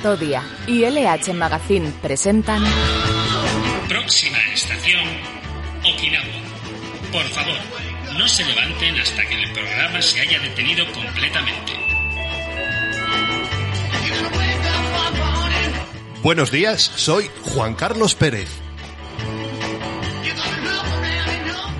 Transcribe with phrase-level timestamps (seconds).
[0.00, 2.64] Catodia y LH Magazine presentan
[3.86, 5.04] Próxima estación,
[5.80, 6.24] Okinawa.
[7.12, 7.58] Por favor,
[8.18, 11.72] no se levanten hasta que el programa se haya detenido completamente.
[16.22, 18.48] Buenos días, soy Juan Carlos Pérez.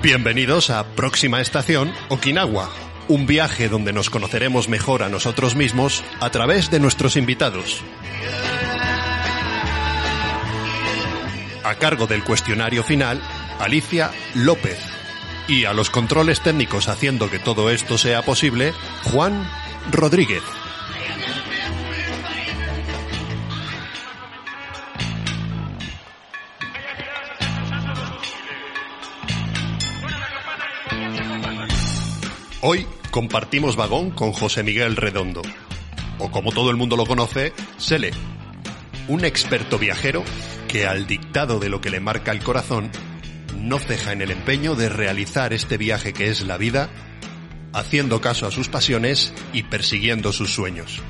[0.03, 2.69] Bienvenidos a Próxima Estación, Okinawa,
[3.11, 7.83] un viaje donde nos conoceremos mejor a nosotros mismos a través de nuestros invitados.
[11.65, 13.21] A cargo del cuestionario final,
[13.59, 14.79] Alicia López.
[15.49, 19.45] Y a los controles técnicos haciendo que todo esto sea posible, Juan
[19.91, 20.43] Rodríguez.
[32.61, 35.41] Hoy compartimos vagón con José Miguel Redondo,
[36.17, 38.11] o como todo el mundo lo conoce, Sele,
[39.09, 40.23] un experto viajero
[40.69, 42.89] que al dictado de lo que le marca el corazón,
[43.59, 46.89] no ceja en el empeño de realizar este viaje que es la vida,
[47.73, 51.01] haciendo caso a sus pasiones y persiguiendo sus sueños.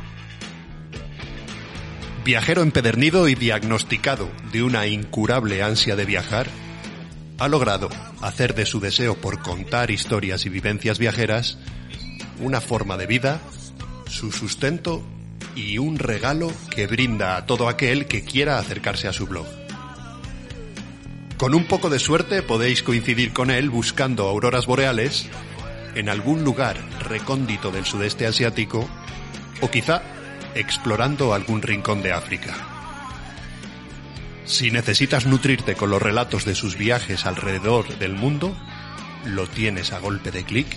[2.25, 6.47] Viajero empedernido y diagnosticado de una incurable ansia de viajar,
[7.41, 7.89] ha logrado
[8.21, 11.57] hacer de su deseo por contar historias y vivencias viajeras
[12.39, 13.41] una forma de vida,
[14.05, 15.01] su sustento
[15.55, 19.47] y un regalo que brinda a todo aquel que quiera acercarse a su blog.
[21.37, 25.27] Con un poco de suerte podéis coincidir con él buscando auroras boreales
[25.95, 26.77] en algún lugar
[27.09, 28.87] recóndito del sudeste asiático
[29.61, 30.03] o quizá
[30.53, 32.70] explorando algún rincón de África.
[34.51, 38.53] Si necesitas nutrirte con los relatos de sus viajes alrededor del mundo,
[39.25, 40.67] lo tienes a golpe de clic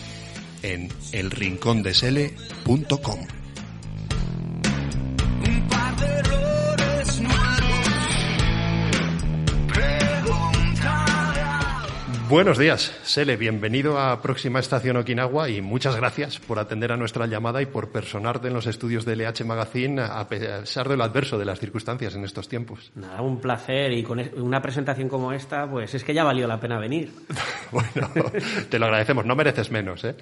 [0.63, 3.44] en elrincondesele.com.
[12.29, 17.27] Buenos días, Sele, bienvenido a Próxima Estación Okinawa y muchas gracias por atender a nuestra
[17.27, 21.39] llamada y por personarte en los estudios de LH Magazine a pesar de lo adverso
[21.39, 22.93] de las circunstancias en estos tiempos.
[22.95, 26.59] Nada, un placer y con una presentación como esta, pues es que ya valió la
[26.59, 27.13] pena venir.
[27.71, 28.11] bueno,
[28.71, 30.15] te lo agradecemos, no mereces menos, ¿eh?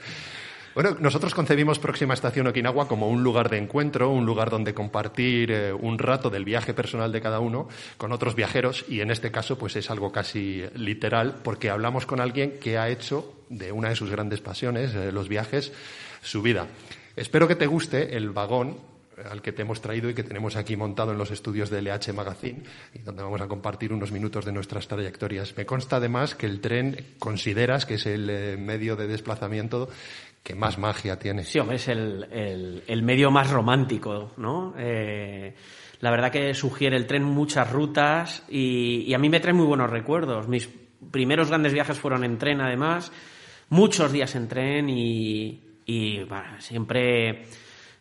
[0.74, 5.50] Bueno, nosotros concebimos Próxima Estación Okinawa como un lugar de encuentro, un lugar donde compartir
[5.50, 7.68] eh, un rato del viaje personal de cada uno
[7.98, 12.20] con otros viajeros y en este caso pues es algo casi literal porque hablamos con
[12.20, 15.74] alguien que ha hecho de una de sus grandes pasiones, eh, los viajes,
[16.22, 16.66] su vida.
[17.16, 18.78] Espero que te guste el vagón
[19.30, 22.12] al que te hemos traído y que tenemos aquí montado en los estudios de LH
[22.14, 22.62] Magazine
[22.94, 25.54] y donde vamos a compartir unos minutos de nuestras trayectorias.
[25.56, 29.90] Me consta además que el tren consideras que es el eh, medio de desplazamiento
[30.42, 31.44] que más magia tiene.
[31.44, 34.74] Sí, hombre, es el, el, medio más romántico, ¿no?
[34.76, 35.54] Eh,
[36.00, 39.90] la verdad que sugiere el tren muchas rutas y, a mí me trae muy buenos
[39.90, 40.48] recuerdos.
[40.48, 40.68] Mis
[41.10, 43.12] primeros grandes viajes fueron en tren, además,
[43.68, 47.44] muchos días en tren y, y bueno, siempre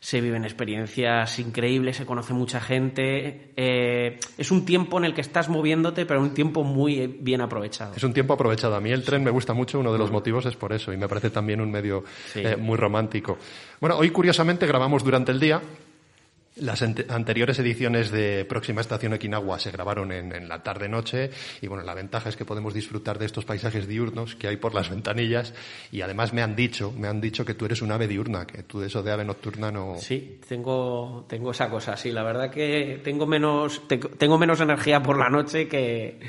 [0.02, 3.52] se viven experiencias increíbles, se conoce mucha gente.
[3.56, 7.94] Eh, es un tiempo en el que estás moviéndote, pero un tiempo muy bien aprovechado.
[7.96, 8.76] Es un tiempo aprovechado.
[8.76, 10.98] A mí el tren me gusta mucho, uno de los motivos es por eso, y
[10.98, 12.04] me parece también un medio
[12.34, 13.38] eh, muy romántico.
[13.80, 15.62] Bueno, hoy curiosamente grabamos durante el día,
[16.58, 21.30] las anteriores ediciones de Próxima Estación Okinawa se grabaron en, la tarde-noche
[21.62, 24.74] y bueno, la ventaja es que podemos disfrutar de estos paisajes diurnos que hay por
[24.74, 25.54] las ventanillas
[25.92, 28.64] y además me han dicho, me han dicho que tú eres un ave diurna, que
[28.64, 29.96] tú de eso de ave nocturna no...
[29.98, 33.82] Sí, tengo, tengo esa cosa, sí, la verdad que tengo menos,
[34.18, 36.20] tengo menos energía por la noche que,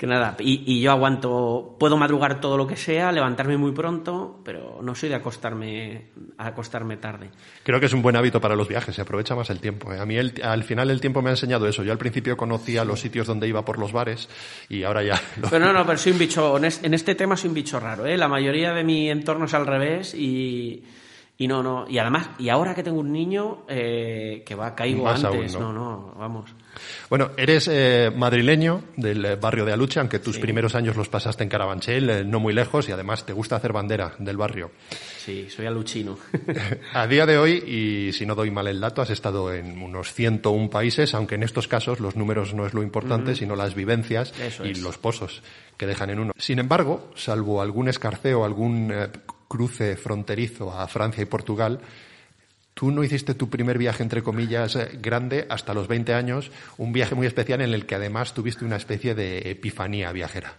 [0.00, 0.34] que nada.
[0.38, 4.94] Y, y, yo aguanto, puedo madrugar todo lo que sea, levantarme muy pronto, pero no
[4.94, 6.06] soy de acostarme,
[6.38, 7.28] acostarme tarde.
[7.64, 9.92] Creo que es un buen hábito para los viajes, se aprovecha más el tiempo.
[9.92, 10.00] ¿eh?
[10.00, 11.84] A mí al final el tiempo me ha enseñado eso.
[11.84, 14.30] Yo al principio conocía los sitios donde iba por los bares
[14.70, 15.20] y ahora ya...
[15.50, 18.06] Pero no, no, pero soy un bicho, en este tema soy un bicho raro.
[18.06, 18.16] ¿eh?
[18.16, 20.82] La mayoría de mi entorno es al revés y
[21.36, 25.04] Y no, no, y además, y ahora que tengo un niño, eh, que va, caigo
[25.04, 25.72] Más antes, aún, ¿no?
[25.74, 26.54] no, no, vamos.
[27.08, 31.42] Bueno, eres eh, madrileño del eh, barrio de Aluche, aunque tus primeros años los pasaste
[31.42, 34.70] en Carabanchel, eh, no muy lejos, y además te gusta hacer bandera del barrio.
[35.18, 36.18] Sí, soy aluchino.
[36.94, 40.12] A día de hoy, y si no doy mal el dato, has estado en unos
[40.12, 44.32] 101 países, aunque en estos casos los números no es lo importante, sino las vivencias
[44.40, 44.80] Eso y es.
[44.80, 45.42] los pozos
[45.76, 46.32] que dejan en uno.
[46.36, 49.08] Sin embargo, salvo algún escarceo, algún eh,
[49.48, 51.80] cruce fronterizo a Francia y Portugal,
[52.80, 56.94] tú no hiciste tu primer viaje, entre comillas, eh, grande hasta los 20 años, un
[56.94, 60.54] viaje muy especial en el que además tuviste una especie de epifanía viajera.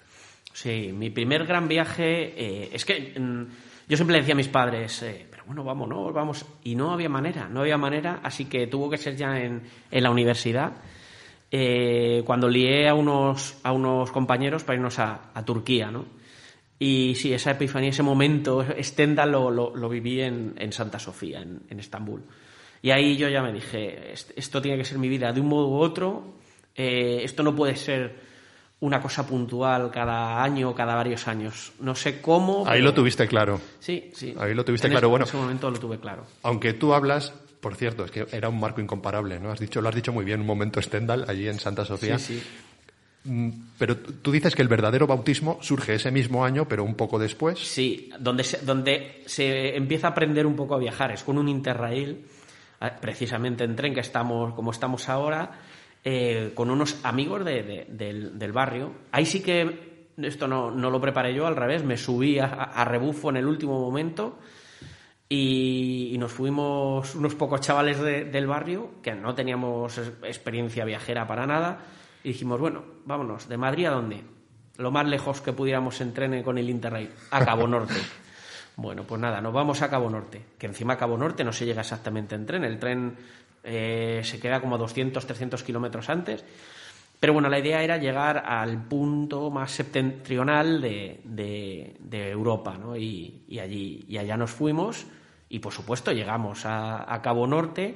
[0.54, 3.46] Sí, mi primer gran viaje, eh, es que mm,
[3.90, 7.10] yo siempre le decía a mis padres, eh, pero bueno, vámonos, vamos, y no había
[7.10, 10.74] manera, no había manera, así que tuvo que ser ya en, la universidad,
[12.24, 16.21] cuando lié a unos, a unos compañeros para irnos a, a Turquía, ¿no?
[16.84, 21.40] Y sí, esa epifanía, ese momento, Stendhal lo, lo, lo viví en, en Santa Sofía,
[21.40, 22.24] en, en Estambul.
[22.82, 25.48] Y ahí yo ya me dije, "Est- esto tiene que ser mi vida de un
[25.48, 26.34] modo u otro,
[26.76, 28.16] eh, esto no puede ser
[28.80, 31.72] una cosa puntual cada año, cada varios años.
[31.82, 32.64] No sé cómo.
[32.66, 33.62] Ahí pero- lo tuviste claro.
[33.80, 34.34] Sí, sí.
[34.40, 35.26] Ahí lo tuviste En claro, ese- bueno.
[35.26, 36.26] En ese momento lo tuve claro.
[36.42, 39.52] Aunque tú hablas, por cierto, es que era un marco incomparable, ¿no?
[39.52, 42.18] Has dicho, lo has dicho muy bien, un momento Stendhal allí en Santa Sofía.
[42.18, 42.44] Sí, sí.
[43.24, 47.20] Mm, Pero tú dices que el verdadero bautismo surge ese mismo año, pero un poco
[47.20, 47.60] después.
[47.60, 51.48] Sí, donde se, donde se empieza a aprender un poco a viajar es con un
[51.48, 52.26] Interrail,
[53.00, 55.52] precisamente en tren que estamos, como estamos ahora,
[56.04, 58.92] eh, con unos amigos de- de- del, del barrio.
[59.12, 63.30] Ahí sí que esto no, no lo preparé yo, al revés, me subí a, rebufo
[63.30, 64.40] en el último momento
[65.30, 71.46] y, nos fuimos unos pocos chavales de- del barrio que no teníamos experiencia viajera para
[71.48, 71.80] nada
[72.24, 74.22] y dijimos, bueno, vámonos, ¿de Madrid a dónde?
[74.78, 77.96] Lo más lejos que pudiéramos en tren con el Interrail, a Cabo Norte.
[78.78, 81.66] Bueno, pues nada, nos vamos a Cabo Norte, que encima a Cabo Norte no se
[81.66, 83.16] llega exactamente en tren, el tren
[83.66, 86.44] eh, se queda como 200, 300 kilómetros antes.
[87.20, 92.96] Pero bueno, la idea era llegar al punto más septentrional de, de- Europa, ¿no?
[92.96, 95.06] Y, y allí, y allá nos fuimos
[95.50, 97.96] y por supuesto llegamos a Cabo Norte.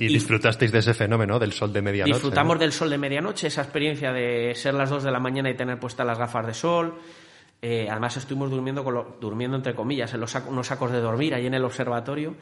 [0.00, 2.14] Y, disfrutasteis de ese fenómeno del sol de medianoche.
[2.14, 2.60] Disfrutamos ¿no?
[2.60, 5.78] del sol de medianoche, esa experiencia de ser las 2 de la mañana y tener
[5.80, 6.98] puestas las gafas de sol.
[7.60, 11.00] Eh, además estuvimos durmiendo, con lo- durmiendo entre comillas, en los sac- unos sacos de
[11.00, 12.36] dormir ahí en el observatorio.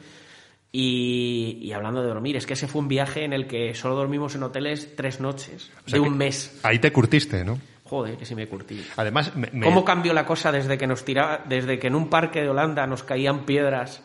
[0.71, 3.95] Y, y hablando de dormir, es que ese fue un viaje en el que solo
[3.95, 6.59] dormimos en hoteles tres noches, O sea de un mes.
[6.63, 7.57] Ahí te curtiste, ¿no?
[7.85, 8.85] Joder, que sí me curtí.
[8.97, 12.09] Además, me- me- ¿Cómo cambió la cosa desde que nos tiraba, desde que en un
[12.09, 14.03] parque de Holanda nos caían piedras?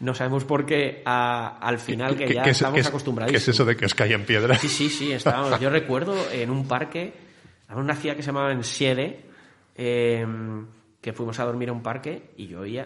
[0.00, 2.86] No sabemos por qué, a- al final que, ¿qué- ya qué es- estamos qué es-
[2.86, 3.30] acostumbrados.
[3.32, 4.60] ¿Qué es eso de que os caían piedras?
[4.60, 5.58] Sí, sí, sí, estábamos.
[5.60, 7.12] Yo recuerdo en un parque,
[7.68, 9.24] en una ciudad que se llamaba Ensiede,
[9.76, 10.26] eh,
[11.00, 12.82] que fuimos a dormir a un parque y yo, yo-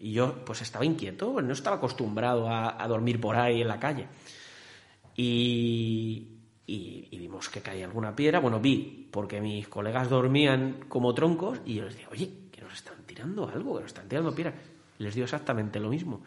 [0.00, 3.78] y yo pues estaba inquieto, no estaba acostumbrado a, a dormir por ahí en la
[3.78, 4.06] calle.
[5.16, 6.26] Y,
[6.66, 8.40] y- y vimos que caía alguna piedra.
[8.40, 12.72] Bueno, vi, porque mis colegas dormían como troncos y yo les dije, oye, que nos
[12.74, 14.54] están tirando algo, que nos están tirando piedras.
[15.00, 16.22] Les dio exactamente lo mismo.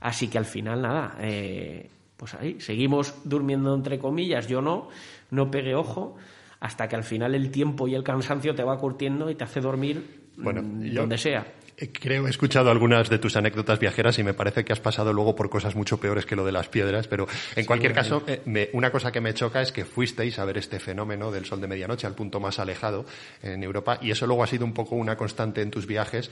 [0.00, 4.88] Así que al final, nada, eh, pues ahí, seguimos durmiendo entre comillas, yo no,
[5.30, 6.16] no pegué ojo,
[6.60, 9.60] hasta que al final el tiempo y el cansancio te va curtiendo y te hace
[9.60, 11.46] dormir Bueno, mm, yo- donde sea.
[11.78, 15.12] Eh, Creo, he escuchado algunas de tus anécdotas viajeras y me parece que has pasado
[15.12, 18.40] luego por cosas mucho peores que lo de las piedras, pero en cualquier caso, eh,
[18.46, 21.60] me- una cosa que me choca es que fuisteis a ver este fenómeno del sol
[21.60, 23.04] de medianoche al punto más alejado
[23.42, 26.30] en Europa y eso luego ha sido un poco una constante en tus viajes,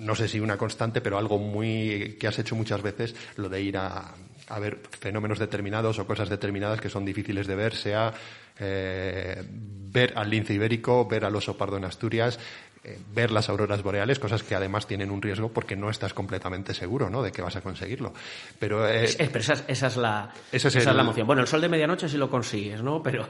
[0.00, 3.62] no sé si una constante, pero algo muy que has hecho muchas veces, lo de
[3.62, 4.14] ir a,
[4.48, 8.12] a ver fenómenos determinados o cosas determinadas que son difíciles de ver, sea
[8.58, 12.38] eh, ver al lince ibérico, ver al oso pardo en Asturias,
[12.84, 16.72] eh, ver las auroras boreales, cosas que además tienen un riesgo porque no estás completamente
[16.74, 17.22] seguro ¿no?
[17.22, 18.12] de que vas a conseguirlo.
[18.58, 21.26] Pero eh, Es- pero esa, es- esa es la, es esa es el- la emoción.
[21.26, 23.02] Bueno, el sol de medianoche sí lo consigues, ¿no?
[23.02, 23.26] Pero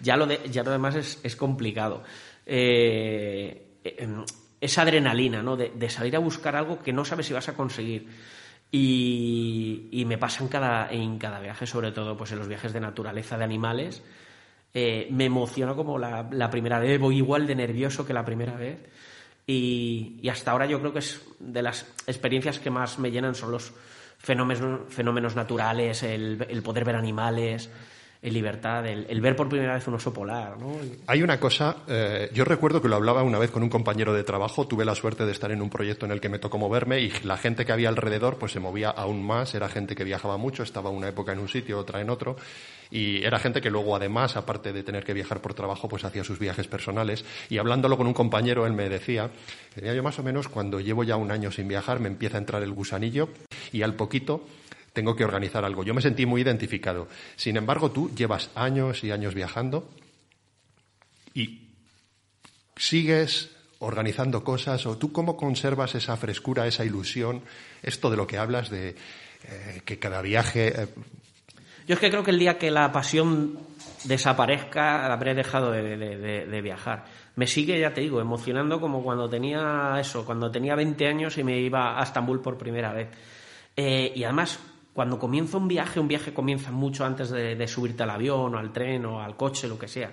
[0.00, 2.04] ya lo, de, ya lo demás es, es complicado.
[2.46, 4.08] Eh, eh,
[4.64, 5.56] esa adrenalina, ¿no?
[5.56, 8.08] De, salir a buscar algo que no sabes si vas a conseguir.
[8.72, 12.80] Y, me pasa en cada, en cada viaje, sobre todo pues en los viajes de
[12.80, 14.02] naturaleza, de animales.
[14.72, 18.78] eh, me emociono como la, primera vez, voy igual de nervioso que la primera vez.
[19.46, 23.52] Y, hasta ahora yo creo que es de las experiencias que más me llenan son
[23.52, 23.74] los
[24.18, 27.70] fenómenos, fenómenos naturales, el poder ver animales
[28.24, 30.58] en libertad, el, ver por primera vez un oso polar.
[30.58, 30.74] ¿no?
[31.06, 34.24] Hay una cosa, eh, yo recuerdo que lo hablaba una vez con un compañero de
[34.24, 37.00] trabajo, tuve la suerte de estar en un proyecto en el que me tocó moverme
[37.00, 40.38] y la gente que había alrededor pues se movía aún más, era gente que viajaba
[40.38, 42.36] mucho, estaba una época en un sitio, otra en otro
[42.90, 46.24] y era gente que luego además, aparte de tener que viajar por trabajo, pues hacía
[46.24, 49.30] sus viajes personales y hablándolo con un compañero él me decía,
[49.76, 52.62] yo más o menos cuando llevo ya un año sin viajar me empieza a entrar
[52.62, 53.28] el gusanillo
[53.70, 54.46] y al poquito
[54.94, 55.84] tengo que organizar algo.
[55.84, 57.08] Yo me sentí muy identificado.
[57.36, 59.90] Sin embargo, tú llevas años y años viajando
[61.34, 61.68] y
[62.76, 67.42] sigues organizando cosas o tú cómo conservas esa frescura, esa ilusión,
[67.82, 70.82] esto de lo que hablas de eh, que cada viaje...
[70.82, 70.88] Eh,
[71.86, 73.58] Yo es que creo que el día que la pasión
[74.04, 77.04] desaparezca habré dejado de, viajar.
[77.34, 81.42] Me sigue, ya te digo, emocionando como cuando tenía eso, cuando tenía 20 años y
[81.42, 83.08] me iba a Estambul por primera vez.
[83.76, 84.60] Eh, y además,
[84.94, 88.72] cuando comienza un viaje, un viaje comienza mucho antes de, subirte al avión o al
[88.72, 90.12] tren o al coche, lo que sea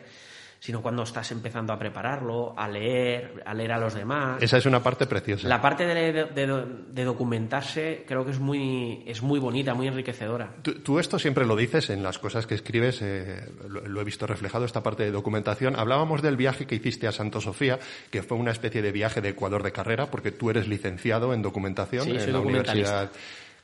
[0.61, 4.43] sino cuando estás empezando a prepararlo, a leer, a leer a los demás.
[4.43, 5.47] Esa es una parte preciosa.
[5.47, 10.53] La parte de, documentarse creo que es muy, es muy bonita, muy enriquecedora.
[10.61, 14.63] Tú, esto siempre lo dices en las cosas que escribes, eh, lo, he visto reflejado,
[14.65, 15.75] esta parte de documentación.
[15.75, 17.79] Hablábamos del viaje que hiciste a Santo Sofía,
[18.11, 21.41] que fue una especie de viaje de Ecuador de carrera, porque tú eres licenciado en
[21.41, 23.09] documentación en la Universidad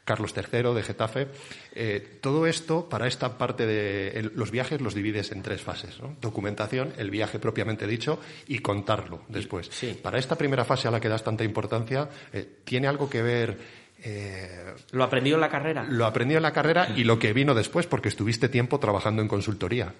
[0.08, 1.28] Carlos III de Getafe.
[1.76, 5.98] Eh, todo esto, para esta parte de los viajes, los divides en tres fases.
[6.22, 9.70] Documentación, el viaje propiamente dicho y contarlo después.
[10.02, 13.58] Para esta primera fase a la que das tanta importancia, eh, ¿tiene algo que ver
[14.02, 15.84] eh, lo aprendió en la carrera.
[15.84, 19.28] Lo aprendió en la carrera y lo que vino después, porque estuviste tiempo trabajando en
[19.28, 19.94] consultoría.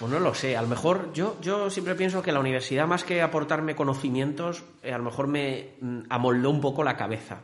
[0.00, 0.56] Pues no lo sé.
[0.56, 4.98] A lo mejor yo, yo siempre pienso que la universidad, más que aportarme conocimientos, a
[4.98, 7.42] lo mejor me mm, amoldó un poco la cabeza.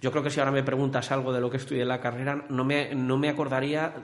[0.00, 2.44] Yo creo que si ahora me preguntas algo de lo que estudié en la carrera,
[2.48, 3.94] no me, no me acordaría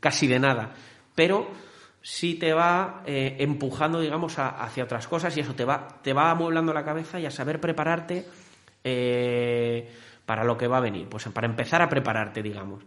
[0.00, 0.72] casi de nada.
[1.14, 1.48] Pero
[2.02, 6.30] sí te va eh, empujando, digamos, hacia otras cosas y eso te va, te va
[6.30, 8.26] amueblando la cabeza y a saber prepararte
[8.82, 9.90] eh,
[10.24, 11.08] para lo que va a venir.
[11.08, 12.82] Pues para empezar a prepararte, digamos.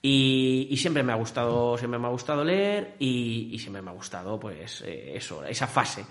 [0.00, 4.38] Y, siempre me ha gustado, siempre me ha gustado leer y, siempre me ha gustado,
[4.38, 6.04] pues, eh, eso, esa fase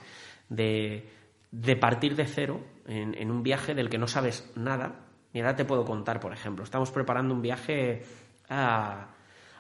[0.50, 1.10] de,
[1.52, 5.07] de partir de cero en, un viaje del que no sabes nada
[5.38, 8.04] y ahora te puedo contar, por ejemplo, estamos preparando un viaje
[8.50, 9.10] a,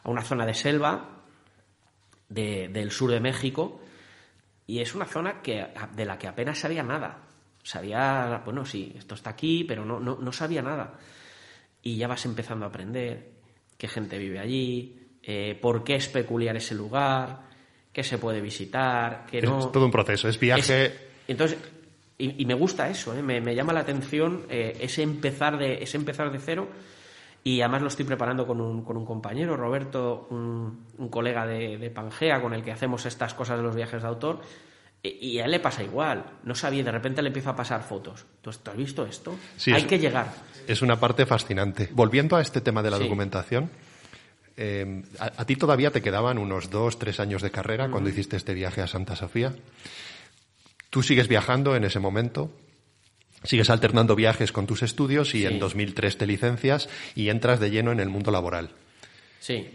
[0.05, 1.21] una zona de selva
[2.27, 3.79] del sur de México
[4.65, 7.19] y es una zona que, de la que apenas sabía nada.
[7.61, 10.97] Sabía, bueno, sí, esto está aquí, pero no, no, sabía nada.
[11.83, 13.33] Y ya vas empezando a aprender
[13.77, 17.43] qué gente vive allí, eh, por qué es peculiar ese lugar,
[17.93, 19.59] qué se puede visitar, qué no.
[19.59, 21.11] Es todo un proceso, es viaje.
[21.27, 21.59] entonces,
[22.19, 23.21] y, me gusta eso, ¿eh?
[23.21, 26.67] me, llama la atención eh, ese, empezar de, ese empezar de cero.
[27.43, 32.41] Y además lo estoy preparando con un, con un compañero, Roberto, un, colega de, Pangea,
[32.41, 34.41] con el que hacemos estas cosas de los viajes de autor.
[35.03, 36.25] Y, a él le pasa igual.
[36.43, 38.25] No sabía, de repente le empiezo a pasar fotos.
[38.41, 39.35] ¿Tú, has visto esto?
[39.71, 40.33] Hay que llegar.
[40.67, 41.87] Es una parte fascinante.
[41.93, 43.69] Volviendo a este tema de la documentación,
[44.57, 48.55] eh, a, ti todavía te quedaban unos dos, tres años de carrera cuando hiciste este
[48.55, 49.53] viaje a Santa Sofía.
[50.89, 52.51] Tú sigues viajando en ese momento,
[53.43, 57.91] sigues alternando viajes con tus estudios y en 2003 te licencias y entras de lleno
[57.91, 58.71] en el mundo laboral.
[59.39, 59.67] Sí.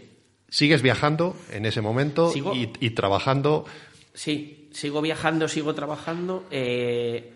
[0.49, 3.65] Sigues viajando en ese momento y, trabajando.
[4.13, 6.45] Sí, sigo viajando, sigo trabajando.
[6.51, 7.33] Eh,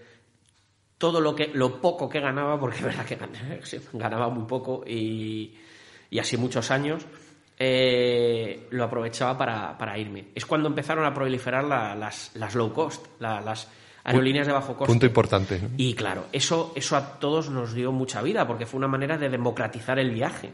[0.98, 3.18] todo lo que, lo poco que ganaba, porque es verdad que
[3.94, 5.56] ganaba muy poco y,
[6.10, 7.06] y así muchos años.
[7.60, 10.28] Eh, lo aprovechaba para, irme.
[10.36, 13.68] Es cuando empezaron a proliferar las, las, low cost, las
[14.04, 14.86] aerolíneas de bajo costo.
[14.86, 15.60] Punto importante.
[15.76, 19.30] Y claro, eso, eso a todos nos dio mucha vida, porque fue una manera de
[19.30, 20.52] democratizar el viaje,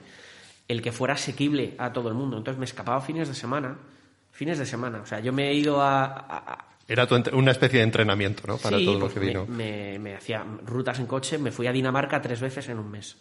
[0.67, 2.37] el que fuera asequible a todo el mundo.
[2.37, 3.77] Entonces me escapaba fines de semana,
[4.31, 5.01] fines de semana.
[5.01, 6.69] O sea, yo me he ido a...
[6.87, 8.57] Era una especie de entrenamiento, ¿no?
[8.57, 9.45] Para todo lo que vino.
[9.45, 13.17] Me, me hacía rutas en coche, me fui a Dinamarca tres veces en un mes.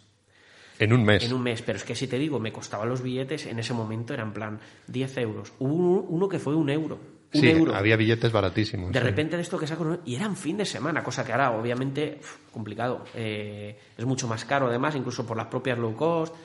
[0.83, 1.23] En un mes.
[1.23, 3.73] En un mes, pero es que si te digo, me costaban los billetes, en ese
[3.73, 5.53] momento eran plan 10 euros.
[5.59, 6.99] Hubo uno que fue un euro.
[7.33, 7.73] Un sí, euro.
[7.73, 8.91] había billetes baratísimos.
[8.91, 12.19] De repente de esto que saco, y eran fin de semana, cosa que ahora obviamente
[12.51, 13.05] complicado.
[13.15, 16.35] Eh, es mucho más caro además, incluso por las propias low cost.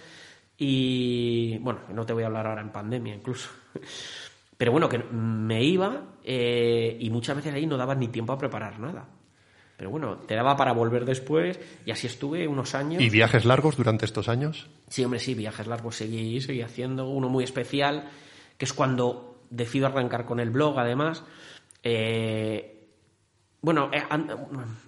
[0.57, 3.51] Y bueno, no te voy a hablar ahora en pandemia incluso.
[4.57, 8.39] Pero bueno, que me iba eh, y muchas veces ahí no daba ni tiempo a
[8.39, 9.09] preparar nada.
[9.79, 13.01] Pero bueno, te daba para volver después y así estuve unos años.
[13.01, 14.67] ¿Y viajes largos durante estos años?
[14.89, 17.09] Sí, hombre, sí, viajes largos seguí, seguí haciendo.
[17.09, 18.11] Uno muy especial,
[18.59, 21.23] que es cuando decido arrancar con el blog, además.
[21.85, 22.89] Eh,
[23.61, 24.03] bueno, eh,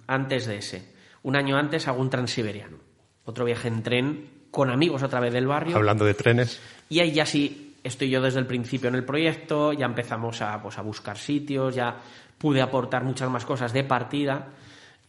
[0.07, 0.93] antes de ese.
[1.23, 2.75] Un año antes hago un transiberiano.
[3.23, 5.77] Otro viaje en tren con amigos a través del barrio.
[5.77, 6.59] Hablando de trenes.
[6.89, 10.61] Y ahí ya sí estoy yo desde el principio en el proyecto, ya empezamos a,
[10.61, 11.95] pues, a buscar sitios, ya
[12.37, 14.49] pude aportar muchas más cosas de partida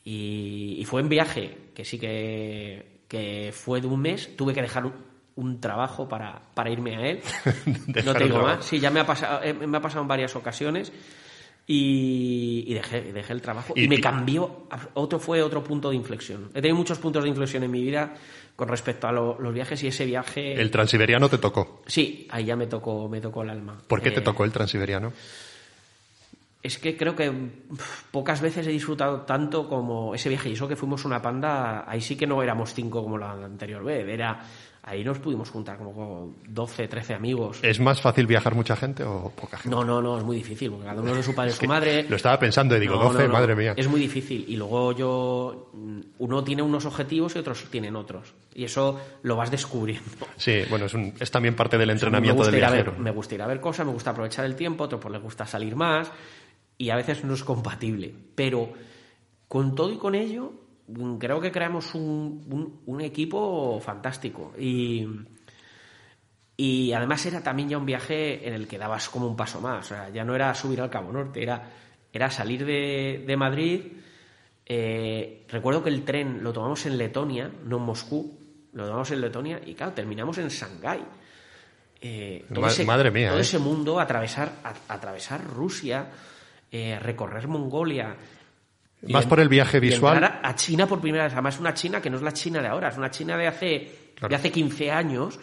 [0.05, 4.37] y, fue en viaje, que sí que, fue de un mes.
[4.37, 4.91] Tuve que dejar
[5.37, 7.21] un, trabajo para, irme a él.
[8.05, 8.65] no te digo más.
[8.65, 10.93] Sí, ya me ha, pasado, eh, me ha pasado en varias ocasiones.
[11.65, 13.73] Y, y dejé, dejé el trabajo.
[13.77, 14.67] Y, Y- me cambió.
[14.95, 16.51] Otro fue otro punto de inflexión.
[16.55, 18.15] He tenido muchos puntos de inflexión en mi vida
[18.57, 20.61] con respecto a lo- los viajes y ese viaje.
[20.61, 21.83] El transiberiano te tocó.
[21.87, 23.79] Sí, ahí ya me tocó, me tocó el alma.
[23.87, 25.13] ¿Por qué te Eh, tocó el transiberiano?
[26.63, 27.33] Es que creo que
[28.11, 30.49] pocas veces he disfrutado tanto como ese viaje.
[30.49, 33.83] Y eso que fuimos una panda, ahí sí que no éramos cinco como la anterior
[33.83, 34.07] vez.
[34.09, 34.41] Era,
[34.85, 37.59] ahí nos pudimos juntar como 12, 13 amigos.
[37.63, 39.75] ¿Es más fácil viajar mucha gente o poca gente?
[39.75, 42.07] No, no, no, es muy difícil, porque cada uno de su padre y su madre.
[42.09, 43.75] Lo estaba pensando y digo, No, 12, no, no, madre mía.
[43.77, 44.45] Es muy difícil.
[44.47, 48.35] Y luego yo, mm, uno tiene unos objetivos y otros tienen otros.
[48.55, 50.05] Y eso lo vas descubriendo.
[50.37, 52.93] Sí, bueno, es, un- es también parte del O sea, entrenamiento gusta del viajero.
[52.93, 55.11] ver, me gusta ir a ver cosas, me gusta aprovechar el tiempo, a otros pues
[55.13, 56.09] les gusta salir más
[56.83, 58.13] y a veces no es compatible.
[58.35, 58.73] Pero
[59.49, 60.53] con todo y con ello,
[61.21, 64.53] creo que creamos un, un- un equipo fantástico.
[64.59, 65.07] Y,
[66.57, 69.87] y además era también ya un viaje en el que dabas como un paso más.
[69.87, 71.71] O sea, ya no era subir al Cabo Norte, era,
[72.13, 73.81] era salir de, de Madrid.
[74.67, 78.39] eh, recuerdo que el tren lo tomamos en Letonia, no en Moscú.
[78.73, 81.05] Lo tomamos en Letonia y claro, terminamos en Shanghái.
[82.01, 83.43] Eh, todo Ma- ese- madre mía, Todo ¿eh?
[83.43, 86.07] ese mundo, atravesar, a- atravesar Rusia,
[86.73, 88.17] eh, recorrer Mongolia.
[89.09, 90.25] Más en- por el viaje visual.
[90.25, 91.33] a, a China por primera vez.
[91.35, 93.93] Además, una China que no es la China de ahora, es una China de hace,
[94.15, 94.31] Claro.
[94.31, 95.39] de hace 15 años,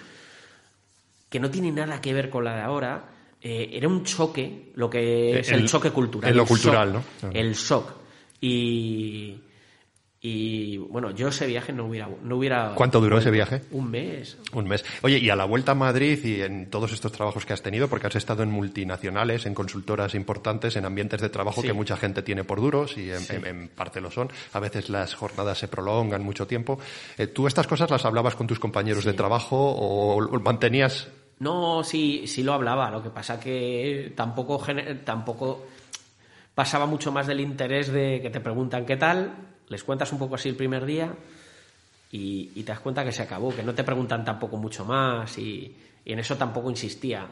[1.29, 3.03] que no tiene nada que ver con la de ahora.
[3.41, 6.29] Eh, era un choque, lo que es el, El- choque cultural.
[6.31, 7.03] en lo el cultural, shock, ¿no?
[7.19, 7.35] Claro.
[7.39, 7.91] El shock.
[8.41, 9.39] Y,
[10.21, 12.09] y bueno, yo ese viaje no hubiera...
[12.23, 13.61] No hubiera ¿Cuánto duró ese viaje?
[13.71, 14.37] Un mes.
[14.51, 14.83] Un mes.
[15.01, 17.87] Oye, y a la vuelta a Madrid y en todos estos trabajos que has tenido,
[17.87, 21.67] porque has estado en multinacionales, en consultoras importantes, en ambientes de trabajo Sí.
[21.67, 24.29] que mucha gente tiene por duros y en, en- en parte lo son.
[24.51, 26.79] A veces las jornadas se prolongan mucho tiempo.
[27.17, 31.07] Eh, ¿Tú estas cosas las hablabas con tus compañeros de trabajo o, mantenías
[31.39, 32.91] No, sí, sí lo hablaba.
[32.91, 34.61] Lo que pasa que tampoco,
[35.05, 35.65] tampoco
[36.53, 39.33] pasaba mucho más del interés de que te preguntan qué tal,
[39.69, 41.13] les cuentas un poco así el primer día
[42.11, 45.37] y, y te das cuenta que se acabó, que no te preguntan tampoco mucho más
[45.37, 47.25] y, y en eso tampoco insistía.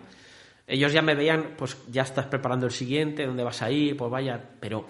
[0.68, 4.12] Ellos ya me veían, pues ya estás preparando el siguiente, dónde vas a ir, pues
[4.12, 4.86] vaya, pero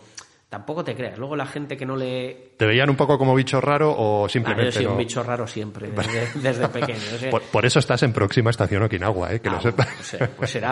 [0.49, 1.19] tampoco te creas.
[1.19, 2.53] Luego la gente que no le...
[2.57, 4.91] ¿Te veían un poco como bicho raro o Ah, simplemente yo soy no?
[4.93, 6.99] un bicho raro siempre, desde, desde pequeño.
[7.15, 9.39] O sea, Por, por eso estás en próxima estación Okinawa, ¿eh?
[9.39, 9.87] que ah, lo sepas.
[9.87, 10.27] pues será,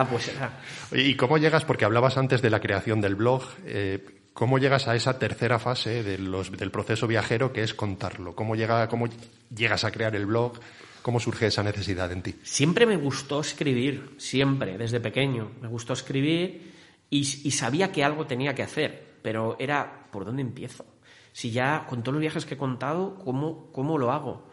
[0.05, 0.51] pues será,
[0.89, 1.65] pues ¿Y cómo llegas?
[1.65, 3.43] Porque hablabas antes de la creación del blog.
[3.65, 4.03] eh,
[4.35, 8.35] ¿Cómo llegas a esa tercera fase del proceso viajero que es contarlo?
[8.35, 9.07] ¿Cómo, llega, ¿Cómo
[9.49, 10.59] llegas a crear el blog?
[11.01, 12.35] ¿Cómo surge esa necesidad en ti?
[12.43, 15.51] Siempre me gustó escribir, siempre, desde pequeño.
[15.61, 16.73] Me gustó escribir
[17.09, 20.85] y, y sabía que algo tenía que hacer, pero era, ¿por dónde empiezo?
[21.31, 24.49] Si ya, con todos los viajes que he contado, ¿cómo, cómo lo hago?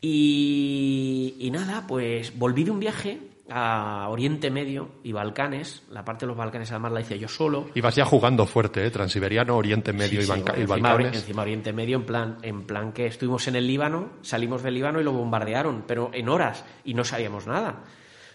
[0.00, 3.20] Y, y nada, pues volví de un viaje
[3.50, 5.82] a Oriente Medio y Balcanes.
[5.90, 7.68] La parte de los Balcanes además la hice yo solo.
[7.74, 8.90] Ibas ya jugando fuerte, ¿eh?
[8.90, 11.16] Transiberiano, Oriente Medio Sí, y, sí, bueno, y encima, Balcanes.
[11.20, 15.00] encima Oriente Medio en plan, en plan que estuvimos en el Líbano, salimos del Líbano
[15.00, 17.82] y lo bombardearon, pero en horas y no sabíamos nada.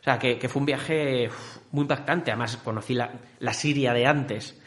[0.02, 1.30] O sea, que, que fue un viaje
[1.72, 2.30] muy impactante.
[2.32, 4.62] Además, conocí la, la Siria de antes.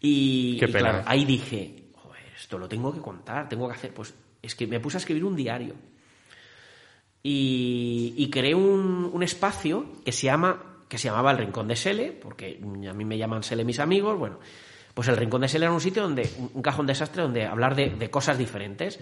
[0.00, 0.90] Y, Qué y pena.
[0.90, 3.92] claro, ahí dije, "Joder, esto lo tengo que contar, tengo que hacer.
[3.92, 5.74] Pues es que me puse a escribir un diario.
[7.22, 12.10] Y, y creé un, espacio que se llama que se llamaba el Rincón de Sele,
[12.10, 14.40] porque a mí me llaman Sele mis amigos, bueno,
[14.92, 17.76] pues el Rincón de Sele era un sitio donde, un un cajón desastre donde hablar
[17.76, 18.98] de, de cosas diferentes,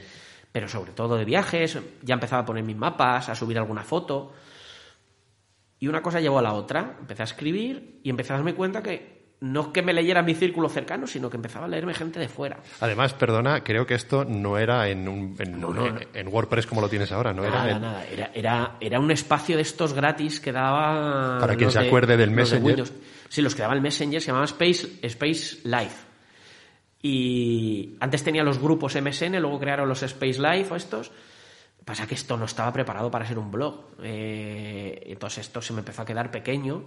[0.53, 4.35] pero sobre todo de viajes, ya empezaba a poner mis mapas, a subir alguna foto,
[5.79, 8.83] y una cosa llevó a la otra, empecé a escribir y empecé a darme cuenta
[8.83, 12.19] que no es que me leyera mi círculo cercano, sino que empezaba a leerme gente
[12.19, 12.59] de fuera.
[12.81, 16.01] Además, perdona, creo que esto no era en, un- en, No, no, en- no.
[16.13, 18.05] en WordPress como lo tienes ahora, no era Nada, en- nada.
[18.07, 21.39] Era, era, era un espacio de estos gratis que daba.
[21.39, 22.85] Para quien se acuerde del de Messenger.
[23.29, 26.07] Sí, los que daba el Messenger se llamaba Space, Space Life.
[27.01, 31.13] Y antes tenía los grupos MSN, luego crearon los Space Life o estos.
[31.85, 33.93] Pasa que esto no estaba preparado para ser un blog.
[34.03, 36.83] Eh, entonces esto se me empezó a quedar pequeño.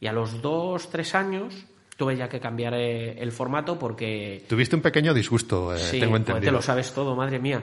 [0.00, 4.76] Y a los dos, tres años tuve ya que cambiar eh, el formato porque Tuviste
[4.76, 6.44] un pequeño disgusto, eh, Sí, tengo entendido.
[6.44, 7.62] te lo sabes todo, madre mía.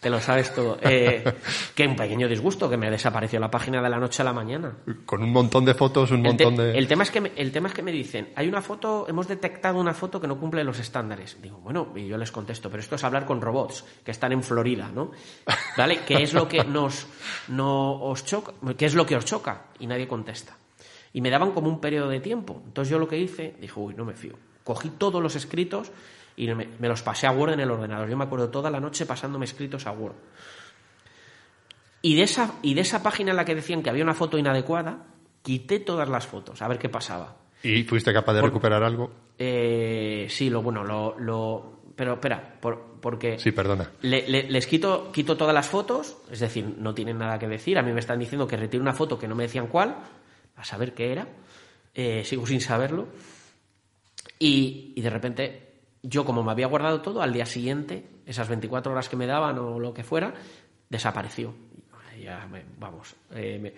[0.00, 0.78] Te lo sabes todo.
[0.82, 1.24] Eh,
[1.74, 4.76] que un pequeño disgusto, que me desapareció la página de la noche a la mañana.
[5.06, 6.76] Con un montón de fotos, un montón de...
[6.76, 9.26] el tema es que me, el tema es que me dicen, hay una foto, hemos
[9.26, 11.38] detectado una foto que no cumple los estándares.
[11.40, 14.42] Digo, bueno, y yo les contesto, pero esto es hablar con robots que están en
[14.42, 15.12] Florida, ¿no?
[15.78, 16.00] ¿Vale?
[16.06, 17.06] ¿Qué es lo que nos
[17.48, 18.52] no os choca?
[18.76, 19.64] ¿Qué es lo que os choca?
[19.78, 20.56] Y nadie contesta.
[21.16, 22.60] Y me daban como un periodo de tiempo.
[22.66, 24.34] Entonces yo lo que hice, dije, uy, no me fío.
[24.64, 25.90] Cogí todos los escritos
[26.36, 28.06] y me, me los pasé a Word en el ordenador.
[28.10, 30.12] Yo me acuerdo toda la noche pasándome escritos a Word.
[32.02, 34.36] Y de, esa, y de esa página en la que decían que había una foto
[34.36, 35.06] inadecuada,
[35.42, 37.36] quité todas las fotos, a ver qué pasaba.
[37.62, 39.10] ¿Y fuiste capaz de recuperar algo?
[39.38, 43.90] Eh, sí, lo bueno, lo, lo pero espera, por- porque Sí, perdona.
[44.02, 47.78] le- le- les quito, quito todas las fotos, es decir, no tienen nada que decir.
[47.78, 49.96] A mí me están diciendo que retire una foto que no me decían cuál,
[50.56, 51.28] a saber qué era.
[51.94, 53.06] Eh, sigo sin saberlo.
[54.38, 58.92] Y, y de repente, yo como me había guardado todo, al día siguiente, esas 24
[58.92, 60.34] horas que me daban o lo que fuera,
[60.88, 61.54] desapareció.
[62.22, 63.14] Ya, me- vamos.
[63.34, 63.72] eh, me-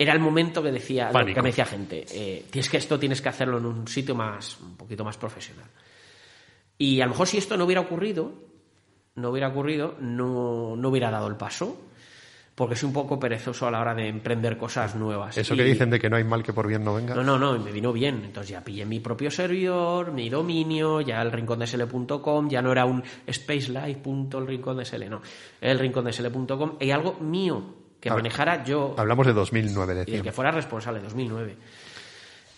[0.00, 1.34] era el momento que decía, Pánico.
[1.36, 4.58] que me decía gente, eh, tienes que esto tienes que hacerlo en un sitio más,
[4.60, 5.66] un poquito más profesional.
[6.78, 8.32] Y a lo mejor si esto no hubiera ocurrido,
[9.16, 11.76] no hubiera ocurrido, no, no hubiera dado el paso,
[12.58, 15.38] porque soy un poco perezoso a la hora de emprender cosas nuevas.
[15.38, 17.14] Eso Y- que dicen de que no hay mal que por bien no venga.
[17.14, 18.22] No, no, no, y me vino bien.
[18.24, 23.02] Entonces ya pillé mi propio servidor, mi dominio, ya el rincondesl.com, ya no era un
[23.32, 25.22] spacelife.elrincondesl, no,
[25.60, 27.62] el rincondesl.com, y algo mío
[28.00, 30.24] que manejara yo Hablamos de 2009, y del decíamos.
[30.24, 31.56] que fuera responsable, 2009.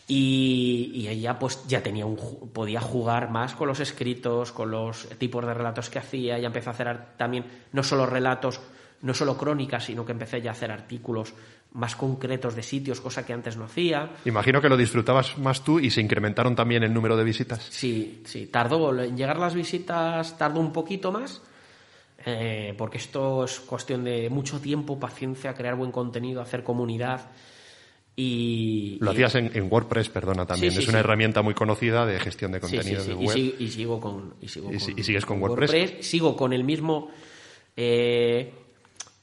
[0.09, 2.17] Y, y ya pues ya tenía un
[2.53, 6.69] podía jugar más con los escritos, con los tipos de relatos que hacía, ya empecé
[6.69, 8.61] a hacer también no solo relatos,
[9.03, 11.33] no solo crónicas, sino que empecé ya a hacer artículos
[11.73, 14.11] más concretos de sitios, cosa que antes no hacía.
[14.25, 17.63] Imagino que lo disfrutabas más tú y se incrementaron también el número de visitas.
[17.71, 21.41] Sí, sí, tardó en llegar las visitas, tardó un poquito más,
[22.27, 27.31] eh, porque esto es cuestión de mucho tiempo, paciencia, crear buen contenido, hacer comunidad
[28.17, 30.73] y Lo y- hacías en, en WordPress, perdona, también.
[30.73, 31.05] Sí, sí, es una sí.
[31.05, 32.67] herramienta muy conocida de gestión de sí,
[33.09, 33.35] de Y, web.
[33.37, 36.05] sigo, y sigo con y sigo Y si- con- y sigues con WordPress.
[36.07, 37.11] Sigo con el mismo
[37.77, 38.53] eh,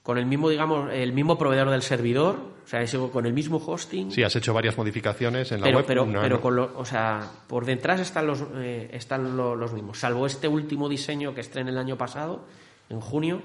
[0.07, 4.09] con el mismo digamos el mismo proveedor del servidor, o sea, con el mismo hosting.
[4.09, 5.85] Sí, has hecho varias modificaciones en la pero, web.
[5.85, 9.73] pero, una- pero con lo- o sea, por detrás están los eh, están lo- los
[9.73, 12.45] mismos, salvo este último diseño que estrené el año pasado,
[12.89, 13.41] en junio,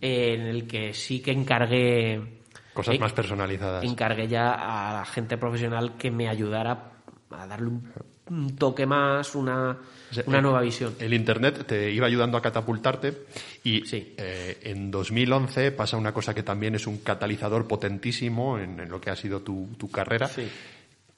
[0.00, 2.40] eh, en el que sí que encargué
[2.72, 3.84] Cosas eh, más personalizadas.
[3.84, 6.90] encargué ya a la gente profesional que me ayudara
[7.30, 7.88] a darle un,
[8.30, 9.76] un toque más, una,
[10.10, 10.94] O sea, una el- nueva visión.
[10.98, 13.24] El Internet te iba ayudando a catapultarte
[13.64, 14.14] y Sí.
[14.16, 19.00] eh, en 2011 pasa una cosa que también es un catalizador potentísimo en, en lo
[19.00, 20.48] que ha sido tu, tu carrera, Sí.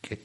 [0.01, 0.19] que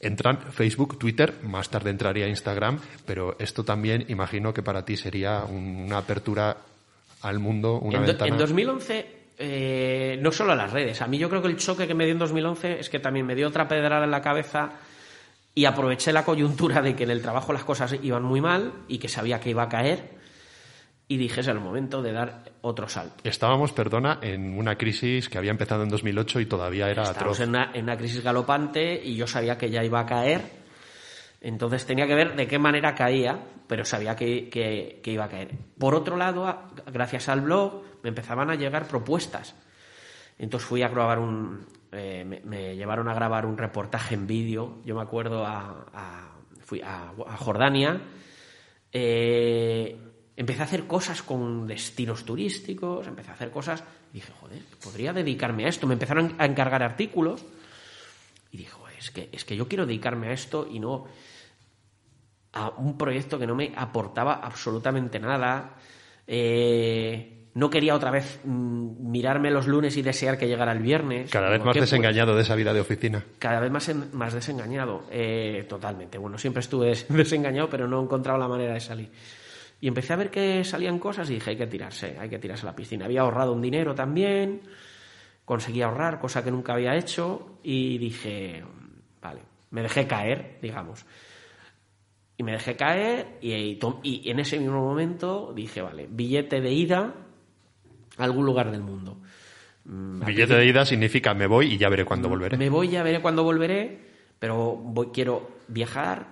[0.00, 5.44] entran Facebook, Twitter, más tarde entraría Instagram, pero esto también imagino que para ti sería
[5.44, 6.56] un- una apertura
[7.22, 8.30] al mundo, una En, ventana.
[8.32, 9.06] en 2011,
[9.38, 11.00] eh, no solo a las redes.
[11.02, 13.24] A mí yo creo que el choque que me dio en 2011 es que también
[13.26, 14.72] me dio otra pedrada en la cabeza
[15.60, 18.96] y aproveché la coyuntura de que en el trabajo las cosas iban muy mal y
[18.98, 20.18] que sabía que iba a caer
[21.06, 23.16] y dije es el momento de dar otro salto.
[23.24, 27.40] Estábamos, perdona, en una crisis que había empezado en 2008 y todavía era Estábamos atroz.
[27.40, 30.40] en una, en una crisis galopante y yo sabía que ya iba a caer.
[31.42, 35.28] Entonces tenía que ver de qué manera caía, pero sabía que, que- que iba a
[35.28, 35.50] caer.
[35.78, 39.54] Por otro lado, gracias al blog, me empezaban a llegar propuestas.
[40.38, 41.66] Entonces fui a grabar un.
[41.92, 44.80] Eh, me, llevaron a grabar un reportaje en vídeo.
[44.84, 46.32] Yo me acuerdo a.
[46.60, 48.00] fui a, Jordania.
[48.92, 49.98] Eh,
[50.36, 53.84] empecé a hacer cosas con destinos turísticos, empecé a hacer cosas.
[54.12, 55.86] Dije, joder, podría dedicarme a esto.
[55.86, 57.44] Me empezaron a encargar artículos.
[58.52, 61.06] Y dije, "Joder, es que, es que yo quiero dedicarme a esto y no
[62.52, 65.76] a un proyecto que no me aportaba absolutamente nada.
[66.26, 71.30] Eh, no quería otra vez mm, mirarme los lunes y desear que llegara el viernes.
[71.30, 73.24] Cada vez más desengañado de esa vida de oficina.
[73.38, 76.18] cada vez más, en- más desengañado, eh, totalmente.
[76.18, 79.10] Bueno, siempre estuve des- desengañado, pero no he encontrado la manera de salir.
[79.80, 82.66] Y empecé a ver que salían cosas y dije, hay que tirarse, hay que tirarse
[82.66, 83.06] a la piscina.
[83.06, 84.60] Había ahorrado un dinero también,
[85.44, 88.62] conseguí ahorrar, cosa que nunca había hecho, y dije,
[89.22, 91.04] vale, me dejé caer, digamos.
[92.36, 96.60] Y me dejé caer y, y tom- y en ese mismo momento dije, vale, billete
[96.60, 97.14] de ida
[98.18, 99.18] a algún lugar del mundo.
[99.84, 102.56] Mm, Billete de ida significa me voy y ya veré cuándo volveré.
[102.56, 103.98] me voy, ya veré cuándo volveré,
[104.38, 106.26] pero voy, quiero viajar,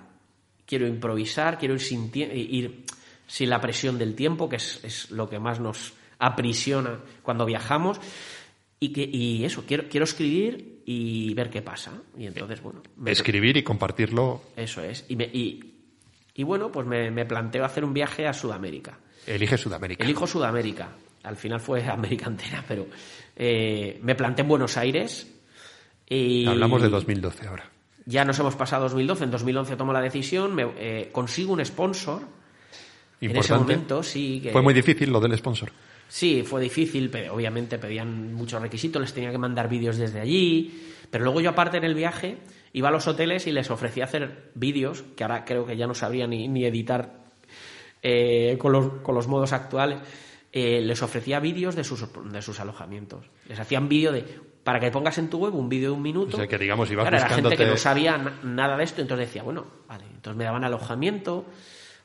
[0.67, 2.85] quiero improvisar, quiero ir sin, tie- ir
[3.27, 8.01] sin la presión del tiempo, que es, es lo que más nos aprisiona cuando viajamos.
[8.81, 12.01] Y, que, y eso, quiero, quiero escribir y ver qué pasa.
[12.17, 14.41] Y entonces, bueno, me- Escribir y compartirlo.
[14.57, 15.05] eso es.
[15.09, 15.75] Y, me- y,
[16.35, 18.99] y bueno, pues me, me planteo hacer un viaje a Sudamérica.
[19.27, 20.05] Elige Sudamérica.
[20.05, 20.91] Elijo Sudamérica.
[21.29, 22.87] Al final fue América entera, pero
[23.37, 25.33] eh, me planté en Buenos Aires.
[26.09, 27.71] Y Hablamos de 2012 ahora.
[28.07, 29.25] Ya nos hemos pasado a 2012.
[29.25, 32.23] En 2011 tomo la decisión, me, eh, consigo un sponsor.
[33.21, 33.75] En ese Importante.
[33.75, 34.41] momento, sí.
[34.43, 35.71] Que, Fue muy difícil lo del sponsor.
[36.09, 40.95] Sí, fue difícil, pero obviamente pedían muchos requisitos, les tenía que mandar vídeos desde allí.
[41.11, 42.39] Pero luego yo, aparte en el viaje,
[42.73, 45.95] iba a los hoteles y les ofrecía hacer vídeos, que ahora creo que ya no
[45.95, 47.13] sabría ni, ni editar
[48.03, 49.99] eh, con, los, con los modos actuales.
[50.53, 53.27] Eh, les ofrecía vídeos de sus, de sus alojamientos.
[53.49, 54.25] Les hacían vídeo de
[54.65, 56.37] para que pongas en tu web un vídeo de un minuto.
[56.37, 58.85] O sea, que digamos, ibas Claro, era gente que buscándote- no sabía na- nada de
[58.85, 61.47] esto, entonces decía, bueno, vale, entonces me daban alojamiento,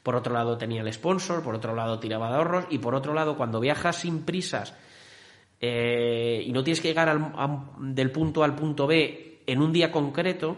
[0.02, 3.14] por otro lado tenía el sponsor, por otro lado tiraba de ahorros, y por otro
[3.14, 4.74] lado, cuando viajas sin prisas
[5.62, 9.62] eh, y no tienes que llegar al- a del punto A al punto B en
[9.62, 10.58] un día concreto,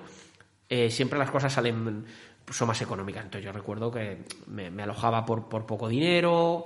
[0.70, 2.06] eh, siempre las cosas salen
[2.52, 3.24] son más económicas.
[3.26, 6.66] Entonces yo recuerdo que me, me alojaba por, por poco dinero,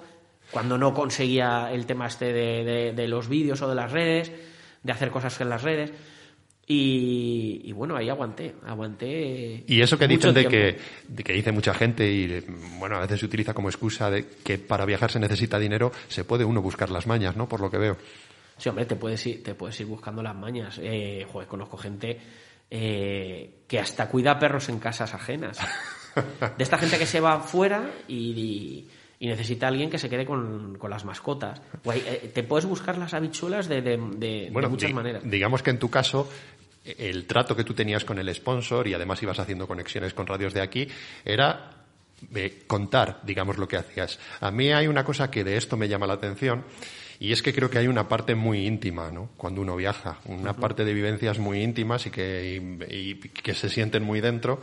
[0.51, 4.31] cuando no conseguía el tema este de, de- de los vídeos o de las redes,
[4.83, 5.91] de hacer cosas en las redes.
[6.71, 9.63] Y, y bueno, ahí aguanté, aguanté.
[9.65, 12.45] Y eso que dicen de que, de que dice mucha gente y
[12.77, 16.23] bueno, a veces se utiliza como excusa de que para viajar se necesita dinero, se
[16.25, 17.49] puede uno buscar las mañas, ¿no?
[17.49, 17.97] Por lo que veo.
[18.57, 20.79] Sí, hombre, te puedes ir, te puedes ir buscando las mañas.
[20.83, 22.19] Eh, joder, conozco gente
[22.69, 25.57] eh, que hasta cuida perros en casas ajenas.
[26.57, 28.88] De esta gente que se va fuera y, y-
[29.19, 31.62] y necesita alguien que se quede con, con las mascotas.
[31.84, 35.23] Guay, eh, te puedes buscar las habichuelas de, de- de- de muchas di- maneras.
[35.29, 36.29] digamos que en tu caso
[36.86, 40.53] el trato que tú tenías con el sponsor y además ibas haciendo conexiones con radios
[40.53, 40.88] de aquí
[41.25, 41.71] era
[42.34, 44.19] eh, contar, digamos, lo que hacías.
[44.39, 46.63] A mí hay una cosa que de esto me llama la atención
[47.19, 49.29] y es que creo que hay una parte muy íntima, ¿no?
[49.36, 53.69] Cuando uno viaja, una parte de vivencias muy íntimas y que, y- y que se
[53.69, 54.62] sienten muy dentro.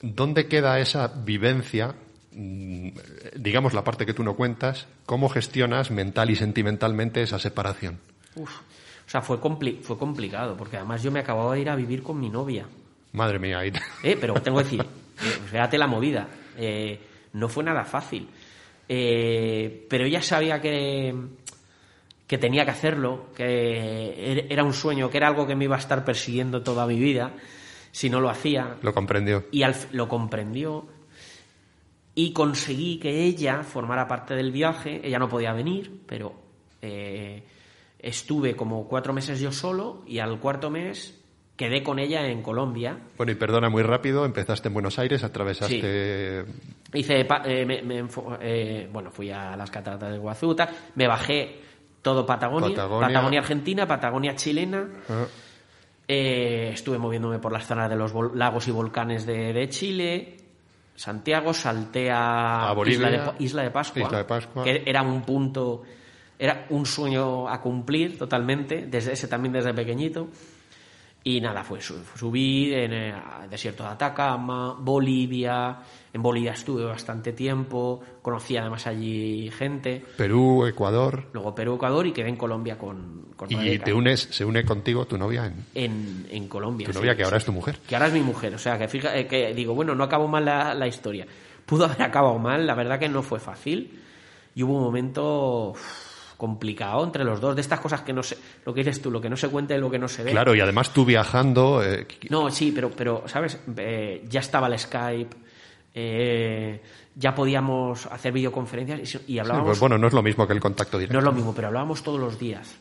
[0.00, 1.94] ¿Dónde queda esa vivencia?
[2.32, 2.88] Mm,
[3.36, 7.98] Digamos la parte que tú no cuentas, ¿cómo gestionas mental y sentimentalmente esa separación?
[8.36, 8.50] Uf.
[9.06, 12.02] O sea, fue, compli- fue complicado, porque además yo me acababa de ir a vivir
[12.02, 12.66] con mi novia.
[13.12, 13.72] Madre mía, ahí-
[14.04, 14.80] Eh, pero tengo que decir,
[15.22, 16.28] eh, fíjate la movida.
[16.56, 17.00] Eh,
[17.32, 18.28] no fue nada fácil.
[18.88, 21.14] Eh, pero ella sabía que,
[22.26, 23.44] que tenía que hacerlo, que
[24.16, 26.98] er- era un sueño, que era algo que me iba a estar persiguiendo toda mi
[26.98, 27.32] vida
[27.92, 28.76] si no lo hacía.
[28.82, 29.44] lo comprendió.
[29.50, 30.86] Y al- lo comprendió
[32.22, 35.00] y conseguí que ella formara parte del viaje.
[35.04, 36.32] Ella no podía venir, pero
[36.82, 37.42] eh,
[37.98, 41.16] estuve como cuatro meses yo solo y al cuarto mes
[41.56, 42.98] quedé con ella en Colombia.
[43.16, 46.44] Bueno, y perdona muy rápido, empezaste en Buenos Aires, atravesaste...
[46.94, 48.08] Hice, eh, me-
[48.40, 51.60] eh, bueno, fui a las cataratas de Guazuta, me bajé
[52.02, 53.06] todo Patagonia, Patagonia.
[53.08, 55.26] Patagonia, Argentina, Patagonia chilena, Ah,
[56.08, 60.36] eh, estuve moviéndome por las zonas de los lagos y volcanes de, de Chile,
[61.00, 64.62] Santiago, salté a, Bolivia, Isla, de, Isla de Pascua, Isla de Pascua.
[64.62, 65.80] que era un punto,
[66.38, 70.28] era un sueño a cumplir totalmente, desde ese también desde pequeñito.
[71.22, 73.14] Y nada, fue su- subí en el
[73.50, 75.76] desierto de Atacama, Bolivia.
[76.12, 80.02] En Bolivia estuve bastante tiempo, conocí además allí gente.
[80.16, 81.26] Perú, Ecuador...
[81.34, 83.84] Luego Perú, Ecuador y quedé en Colombia con, con Y Rebeca.
[83.84, 86.86] te unes, se une contigo tu novia, en, en, en Colombia.
[86.86, 87.78] tu sí, novia que ahora es tu mujer.
[87.86, 88.54] Que ahora es mi mujer.
[88.54, 91.26] O sea, que, fija, eh, que digo, bueno, no acabó mal la, la historia.
[91.66, 94.00] Pudo haber acabado mal, la verdad que no fue fácil.
[94.54, 95.74] Y hubo un momento
[96.40, 99.20] complicado entre los dos, de estas cosas que no se, lo que dices tú, lo
[99.20, 100.30] que no se cuenta y lo que no se ve.
[100.30, 101.84] Claro, y además tú viajando...
[101.84, 103.60] eh, No, sí, pero, pero ¿sabes?
[103.76, 105.36] Eh, ya estaba el Skype,
[105.94, 106.80] eh,
[107.14, 109.68] ya podíamos hacer videoconferencias y, y hablábamos.
[109.68, 111.12] pues bueno, no es lo mismo que el contacto directo.
[111.12, 112.74] No es lo mismo, pero hablábamos todos los días.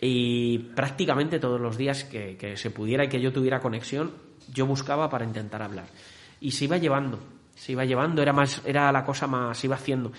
[0.00, 4.10] Y prácticamente todos los días que, que se pudiera y que yo tuviera conexión,
[4.52, 5.86] yo buscaba para intentar hablar.
[6.40, 7.20] Y se iba llevando,
[7.54, 10.12] se iba llevando, era más, era la cosa más, se iba haciendo.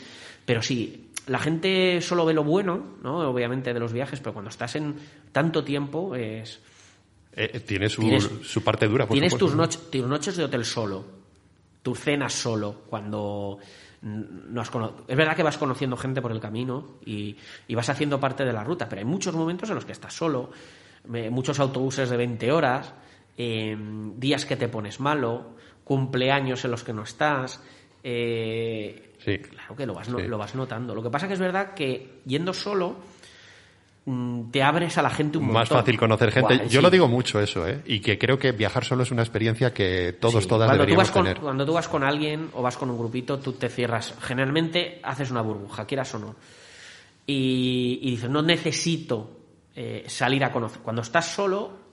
[0.46, 3.20] Pero sí, la gente solo ve lo bueno, ¿no?
[3.30, 4.96] Obviamente de los viajes, pero cuando estás en
[5.32, 6.60] tanto tiempo es.
[7.34, 9.64] Eh, eh, tiene su, Tienes- su parte dura, por Tienes supuesto, tus, ¿no?
[9.64, 11.04] noches tus noches de hotel solo,
[11.84, 13.58] tus cenas solo, cuando
[14.02, 14.70] no has
[15.08, 17.36] Es verdad que vas conociendo gente por el camino y,
[17.68, 20.14] y vas haciendo parte de la ruta, pero hay muchos momentos en los que estás
[20.14, 20.52] solo,
[21.32, 22.94] muchos autobuses de 20 horas,
[23.38, 23.76] eh,
[24.18, 27.62] días que te pones malo, cumpleaños en los que no estás.
[28.04, 29.40] eh, Sí.
[29.40, 30.14] Claro que lo vas, Sí.
[30.28, 30.94] lo vas notando.
[30.96, 32.96] Lo que pasa que es verdad que yendo solo
[34.06, 35.80] mm, te abres a la gente un Más montón.
[35.80, 36.60] fácil conocer gente.
[36.70, 36.82] Yo sí.
[36.82, 37.82] lo digo mucho eso, ¿eh?
[37.86, 40.88] Y que creo que viajar solo es una experiencia que todos, Sí, todas cuando tú,
[40.88, 41.40] deberíamos con, tener.
[41.40, 44.14] cuando tú vas con alguien o vas con un grupito, tú te cierras.
[44.22, 46.36] Generalmente haces una burbuja, quieras o no.
[47.26, 49.32] Y, y dices, no necesito
[49.76, 50.82] eh, salir a conocer.
[50.84, 51.85] Cuando estás solo,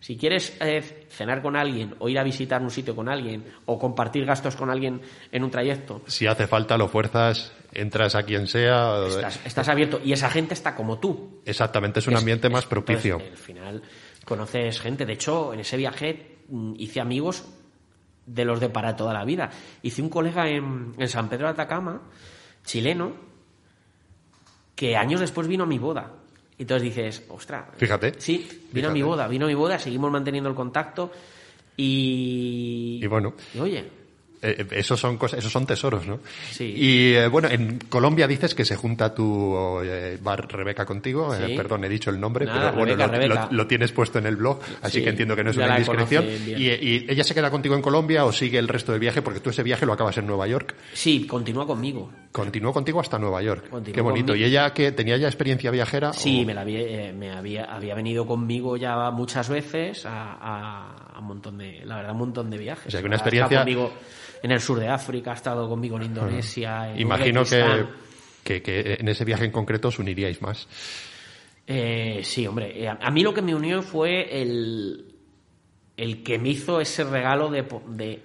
[0.00, 3.78] si quieres eh, cenar con alguien o ir a visitar un sitio con alguien o
[3.78, 5.00] compartir gastos con alguien
[5.32, 9.06] en un trayecto, Si hace falta, lo fuerzas, entras a quien sea.
[9.06, 11.40] estás, estás abierto y esa gente está como tú.
[11.44, 13.14] Exactamente, es un Es- ambiente más propicio.
[13.14, 13.82] entonces, al final
[14.24, 15.06] conoces gente.
[15.06, 17.44] De hecho, en ese viaje mm, hice amigos
[18.26, 19.50] de los de para toda la vida.
[19.82, 22.00] Hice un colega en, en San Pedro de Atacama,
[22.64, 23.12] chileno,
[24.74, 26.10] que años después vino a mi boda.
[26.58, 27.64] Y entonces dices, ostras.
[27.76, 28.14] Fíjate.
[28.18, 31.10] Sí, vino a mi boda, vino a mi boda, seguimos manteniendo el contacto
[31.76, 33.00] y.
[33.02, 33.34] Y bueno.
[33.54, 34.03] y oye,
[34.44, 36.20] Eh, eh, esos son cosas, esos son tesoros, ¿no?
[36.50, 36.74] Sí.
[36.76, 41.34] Y eh, bueno, en Colombia dices que se junta tu eh, va Rebeca contigo.
[41.34, 41.56] eh, Sí.
[41.56, 43.48] perdón, he dicho el nombre, Nada, pero bueno, lo, Rebeca.
[43.50, 45.70] lo- lo tienes puesto en el blog, así Sí, que entiendo que no es una
[45.70, 46.26] indiscreción.
[46.46, 49.40] Y, y ella se queda contigo en Colombia o sigue el resto del viaje, porque
[49.40, 50.74] tú ese viaje lo acabas en Nueva York.
[50.92, 52.12] Sí, continúa conmigo.
[52.32, 53.68] Continuó contigo hasta Nueva York.
[53.70, 54.26] Continuó Qué bonito.
[54.32, 54.44] conmigo.
[54.44, 56.12] ¿Y ella que tenía ya experiencia viajera?
[56.12, 60.32] Sí, o- me, la había, eh, me había, había venido conmigo ya muchas veces a,
[60.40, 62.86] a- a un montón de, la verdad, un montón de viajes.
[62.88, 63.92] O sea, que una Ha estado conmigo
[64.42, 67.86] en el sur de África, ha estado conmigo en Indonesia, en Imagino que,
[68.42, 70.68] que, que en ese viaje en concreto os uniríais más.
[71.66, 72.82] Eh, sí, hombre.
[72.82, 75.14] eh, a, a mí lo que me unió fue el,
[75.96, 78.22] el que me hizo ese regalo de, de,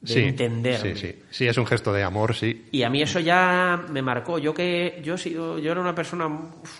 [0.00, 0.34] de sí.
[0.34, 1.14] Sí, sí.
[1.30, 2.66] Sí, es un gesto de amor, sí.
[2.72, 4.40] Y a mí eso ya me marcó.
[4.40, 6.28] Yo que yo he sido, yo era una persona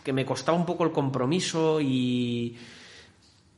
[0.02, 2.56] que me costaba un poco el compromiso y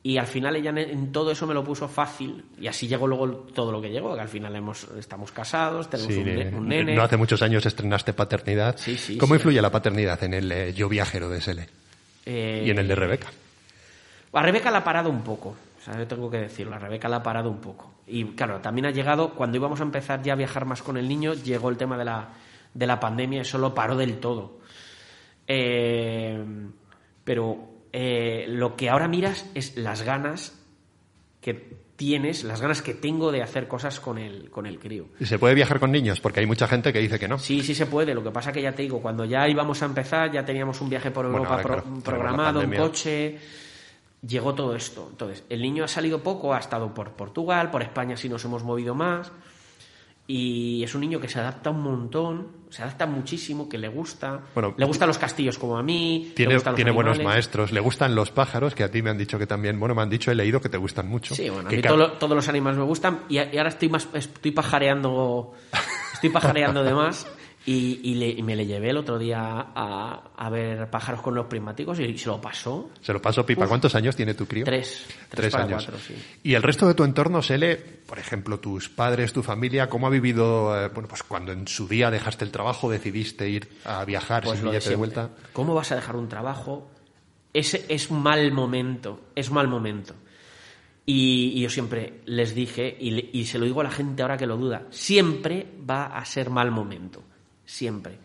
[0.07, 3.27] y al final ella en, todo eso me lo puso fácil y así llegó luego
[3.55, 4.13] todo lo que llegó.
[4.13, 6.93] Que al final hemos, estamos casados, tenemos Sí, un, ne- eh, un nene.
[6.95, 8.77] No hace muchos años estrenaste paternidad.
[8.77, 11.69] Sí, sí, ¿Cómo influye la paternidad en el eh, yo viajero de Sele?
[12.23, 13.29] Eh, Y en el de Rebeca.
[14.31, 15.55] A Rebeca la ha parado un poco.
[15.79, 17.95] O sea, yo tengo que decirlo, a Rebeca la ha parado un poco.
[18.05, 21.07] Y claro, también ha llegado, cuando íbamos a empezar ya a viajar más con el
[21.09, 22.29] niño, llegó el tema de la,
[22.75, 24.59] de la pandemia, eso lo paró del todo.
[25.47, 26.43] Eh,
[27.23, 30.53] pero eh, lo que ahora miras es las ganas
[31.39, 31.53] que
[31.95, 35.05] tienes, las ganas que tengo de hacer cosas con el, con el crío.
[35.17, 36.19] ¿Y se puede viajar con niños?
[36.19, 37.39] Porque hay mucha gente que dice que no.
[37.39, 38.13] Sí, sí se puede.
[38.13, 40.89] Lo que pasa que ya te digo, cuando ya íbamos a empezar, ya teníamos un
[40.89, 43.39] viaje por Europa pro- claro, programado, un coche.
[44.27, 45.07] Llegó todo esto.
[45.09, 48.63] Entonces, el niño ha salido poco, ha estado por Portugal, por España sí nos hemos
[48.63, 49.31] movido más.
[50.27, 54.41] Y es un niño que se adapta un montón, se adapta muchísimo, que le gusta.
[54.55, 56.25] Bueno, le gustan los castillos como a mí.
[56.29, 59.19] le Tiene, los tiene buenos maestros, le gustan los pájaros, que a ti me han
[59.19, 61.35] dicho que también, bueno, me han dicho, he leído que te gustan mucho.
[61.35, 64.51] Sí, bueno, a mí todo todos los animales me gustan y ahora estoy más estoy
[64.51, 65.53] pajareando
[66.13, 67.27] estoy pajareando de más
[67.67, 69.39] y, y le- y me le llevé el otro día
[69.75, 73.67] a, a ver pájaros con los prismáticos y se lo pasó Se lo paso pipa.
[73.67, 74.63] ¿Cuántos años tiene tu crío?
[74.65, 75.83] tres tres, Tres para años.
[75.85, 76.13] cuatro, sí.
[76.43, 80.09] Y el resto de tu entorno, Sele, por ejemplo, tus padres, tu familia, ¿cómo ha
[80.11, 84.43] vivido, eh, bueno, pues cuando en su día dejaste el trabajo, decidiste ir a viajar
[84.43, 84.97] Pues sin de billete de siempre.
[85.23, 85.29] vuelta?
[85.53, 86.91] ¿Cómo vas a dejar un trabajo?
[87.51, 90.13] Ese es mal momento, es mal momento.
[91.07, 94.21] Y, y yo siempre les dije, y, le- y se lo digo a la gente
[94.23, 97.23] ahora que lo duda, siempre va a ser mal momento,
[97.65, 98.17] siempre.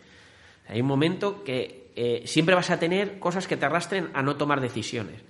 [0.67, 4.35] Hay un momento que eh, siempre vas a tener cosas que te arrastren a no
[4.37, 5.21] tomar decisiones.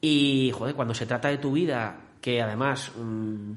[0.00, 3.52] Y, joder, cuando se trata de tu vida, que además mm,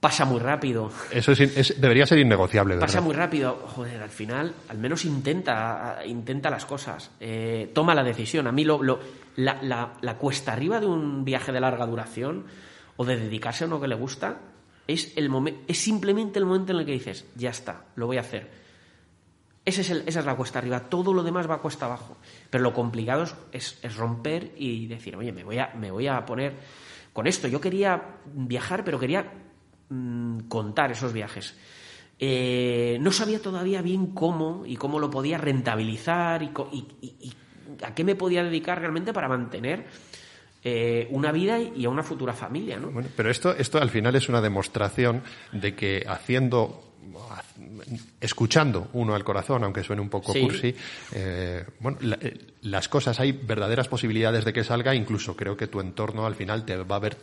[0.00, 3.02] pasa muy rápido, Eso es debería ser innegociable, Pasa ¿verdad?
[3.06, 8.46] muy rápido, joder, al final, al menos intenta, intenta las cosas, eh, toma la decisión.
[8.46, 8.98] A mí lo, lo-
[9.36, 12.44] la, la- la cuesta arriba de un viaje de larga duración
[12.96, 14.38] o de dedicarse a uno que le gusta
[14.86, 18.16] es, el momen- es simplemente el momento en el que dices, ya está, lo voy
[18.18, 18.63] a hacer.
[19.64, 22.18] Es esa es la cuesta arriba, todo lo demás va cuesta abajo.
[22.50, 26.54] Pero lo complicado es, romper y decir, oye, me voy, a, a poner
[27.12, 27.48] con esto.
[27.48, 29.32] Yo quería viajar, pero quería
[29.88, 31.56] mm, contar esos viajes.
[32.18, 36.52] Eh, no sabía todavía bien cómo y cómo lo podía rentabilizar y
[37.82, 39.86] a qué me podía dedicar realmente para mantener
[40.66, 42.78] eh, una vida y a una futura familia.
[42.78, 42.90] ¿no?
[42.90, 45.22] Bueno, pero esto, esto al final es una demostración
[45.52, 46.93] de que haciendo,
[48.20, 50.40] escuchando uno al corazón, aunque suene un poco Sí.
[50.40, 50.74] cursi,
[51.12, 55.66] eh, bueno, la- eh, las cosas hay verdaderas posibilidades de que salga, incluso creo que
[55.66, 57.16] tu entorno al final te va a ver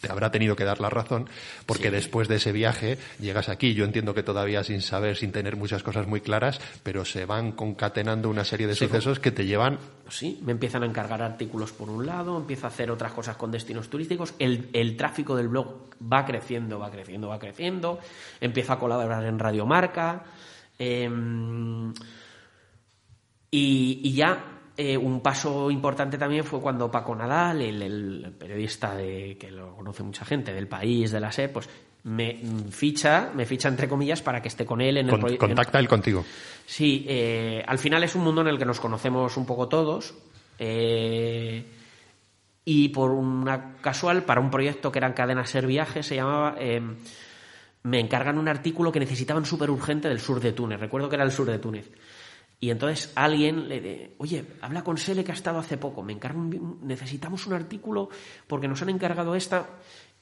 [0.00, 1.28] te habrá tenido que dar la razón,
[1.66, 5.56] porque después de ese viaje llegas aquí, yo entiendo que todavía sin saber, sin tener
[5.56, 9.78] muchas cosas muy claras, pero se van concatenando una serie de sucesos que te llevan
[10.08, 13.50] sí, me empiezan a encargar artículos por un lado, empiezo a hacer otras cosas con
[13.50, 17.98] destinos turísticos, el, el tráfico del blog va creciendo, va creciendo, va creciendo,
[18.40, 20.24] empiezo a colaborar en Radiomarca,
[20.78, 21.92] em,
[23.50, 28.94] y, y ya eh, un paso importante también fue cuando Paco Nadal, el, el periodista
[28.94, 31.68] de, que lo conoce mucha gente, del país, de la SER, pues
[32.04, 32.38] me
[32.70, 35.46] ficha, me ficha entre comillas para que esté con él en el proyecto.
[35.46, 36.24] contacta él contigo.
[36.64, 40.14] Sí, eh, al final es un mundo en el que nos conocemos un poco todos.
[40.60, 41.64] eh,
[42.64, 46.54] y por una casual, para un proyecto que era en cadena Ser Viajes, se llamaba.
[46.60, 46.80] eh,
[47.84, 50.78] me encargan un artículo que necesitaban súper urgente del sur de Túnez.
[50.78, 51.90] Recuerdo que era el sur de Túnez.
[52.60, 56.12] Y entonces alguien le de, oye, habla con Sele que ha estado hace poco, me
[56.12, 58.08] encargan un- necesitamos un artículo
[58.46, 59.66] porque nos han encargado esta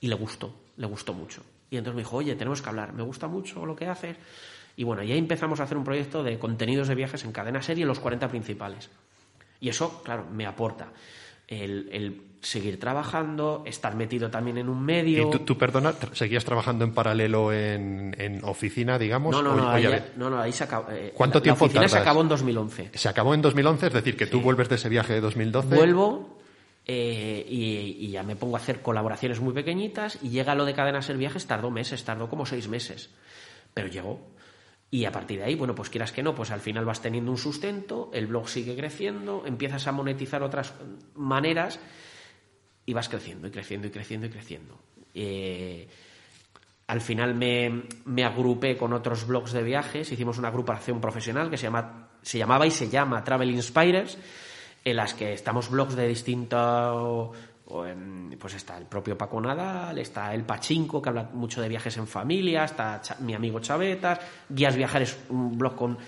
[0.01, 1.43] y le gustó, le gustó mucho.
[1.70, 4.16] Y entonces me dijo, oye, tenemos que hablar, me gusta mucho lo que haces.
[4.76, 7.62] Y bueno, y ahí empezamos a hacer un proyecto de contenidos de viajes en cadena
[7.62, 8.91] serie los 40 principales.
[9.59, 10.93] Y eso, claro, me aporta.
[11.49, 15.26] el seguir trabajando, estar metido también en un medio.
[15.26, 19.34] ¿Y tú, tú, perdona, seguías trabajando en paralelo en, en oficina, digamos?
[19.34, 20.91] No, no, o- no, ahí, ya no, no, ahí se acabó.
[20.93, 22.07] eh, ¿Cuánto la- tiempo La oficina se tardas?
[22.07, 22.91] acabó en 2011.
[22.95, 25.74] Se acabó en 2011, es decir, que tú vuelves de ese viaje de 2012.
[25.74, 26.39] Vuelvo
[26.87, 30.74] eh, y, y ya me pongo a hacer colaboraciones muy pequeñitas y llega lo de
[30.74, 33.11] Cadena Ser Viajes, tardó meses, tardó como seis meses.
[33.74, 34.20] Pero llegó.
[34.89, 37.32] Y a partir de ahí, bueno, pues quieras que no, pues al final vas teniendo
[37.32, 40.74] un sustento, el blog sigue creciendo, empiezas a monetizar otras
[41.16, 41.80] maneras
[42.87, 44.78] y vas creciendo y creciendo y creciendo y creciendo.
[45.12, 45.89] Eh,
[46.87, 51.57] al final me, me agrupé con otros blogs de viajes, hicimos una agrupación profesional que
[51.57, 54.16] se, llama, se llamaba y se llama Travel Inspirers,
[54.84, 57.32] en las que estamos blogs de distinto...
[58.39, 62.07] Pues está el propio Paco Nadal, está el Pachinko, que habla mucho de viajes en
[62.07, 65.99] familia, está mi amigo Chavetas, Guías Viajeres, un blog con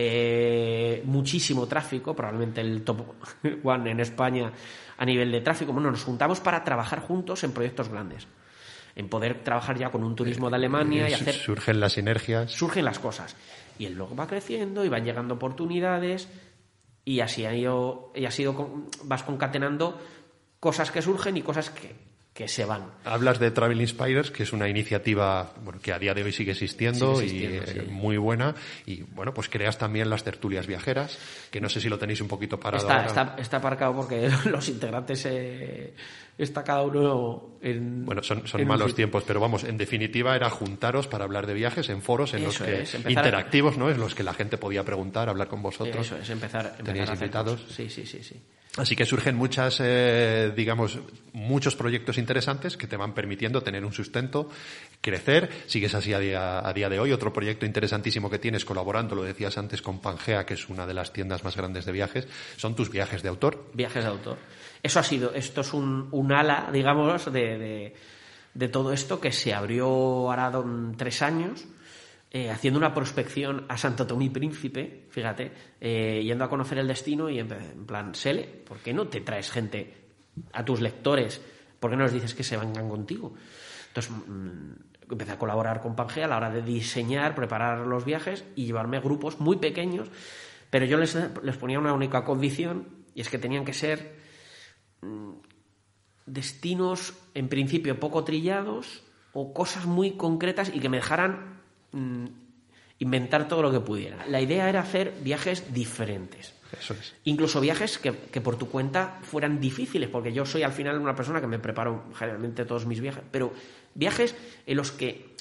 [0.00, 3.00] eh, muchísimo tráfico, probablemente el top
[3.64, 4.52] one en España
[4.96, 5.72] a nivel de tráfico.
[5.72, 8.28] Bueno, nos juntamos para trabajar juntos en proyectos grandes,
[8.94, 12.52] en poder trabajar ya con un turismo de Alemania y Eh, hacer Surgen las sinergias.
[12.52, 13.34] surgen las cosas.
[13.76, 16.28] Y el blog va creciendo y van llegando oportunidades
[17.04, 20.00] y así ha ido, y así ido con- vas concatenando
[20.60, 21.94] cosas que surgen y cosas que,
[22.38, 22.84] que se van.
[23.04, 26.52] Hablas de Travel Inspirers, que es una iniciativa bueno, que a día de hoy sigue
[26.52, 27.90] existiendo, Sigue existiendo, y eh, sí.
[27.90, 28.54] muy buena.
[28.86, 31.18] Y bueno, pues creas también las tertulias viajeras,
[31.50, 33.06] que no sé si lo tenéis un poquito parado Está, ahora.
[33.08, 35.94] está, está aparcado porque los integrantes eh,
[36.38, 38.04] está cada uno en.
[38.04, 41.54] Bueno, son, son en malos tiempos, pero vamos, en definitiva era juntaros para hablar de
[41.54, 43.90] viajes en foros en los que es, a- interactivos, ¿no?
[43.90, 46.06] En los que la gente podía preguntar, hablar con vosotros.
[46.06, 47.60] Eso es, empezar, empezar Teníais a hacer invitados.
[47.62, 47.74] cosas.
[47.74, 48.40] Sí, sí, sí, sí.
[48.78, 50.98] Así que surgen muchas, eh, digamos,
[51.32, 54.48] muchos proyectos interesantes que te van permitiendo tener un sustento,
[55.00, 55.50] crecer.
[55.66, 57.12] Sigues así a día, de hoy.
[57.12, 60.94] Otro proyecto interesantísimo que tienes colaborando, lo decías antes, con Pangea, que es una de
[60.94, 63.66] las tiendas más grandes de viajes, son tus viajes de autor.
[63.74, 64.38] Viajes de autor.
[64.82, 70.50] Eso ha sido, esto es un, ala, digamos, de todo esto que se abrió ahora
[70.50, 71.64] don- tres años,
[72.30, 76.88] eh, haciendo una prospección a Santo Tomé y Príncipe, fíjate, eh, yendo a conocer el
[76.88, 79.94] destino y en, en plan, Sele, ¿por qué no te traes gente
[80.52, 81.40] a tus lectores?
[81.80, 83.34] ¿Por qué no les dices que se vengan contigo?
[83.88, 88.44] Entonces, mm, empecé a colaborar con Pangea a la hora de diseñar, preparar los viajes
[88.56, 90.08] y llevarme grupos muy pequeños,
[90.70, 94.16] pero yo les, les ponía una única condición y es que tenían que ser
[95.00, 95.32] mm,
[96.26, 99.02] destinos en principio poco trillados
[99.32, 101.57] o cosas muy concretas y que me dejaran
[101.92, 102.26] mm,
[103.00, 104.26] inventar todo lo que pudiera.
[104.26, 106.52] La idea era hacer viajes diferentes.
[106.78, 107.14] Eso es.
[107.24, 111.14] Incluso viajes que, que por tu cuenta fueran difíciles, porque yo soy al final una
[111.14, 113.52] persona que me preparo generalmente todos mis viajes, pero
[113.94, 114.34] viajes
[114.66, 115.34] en los que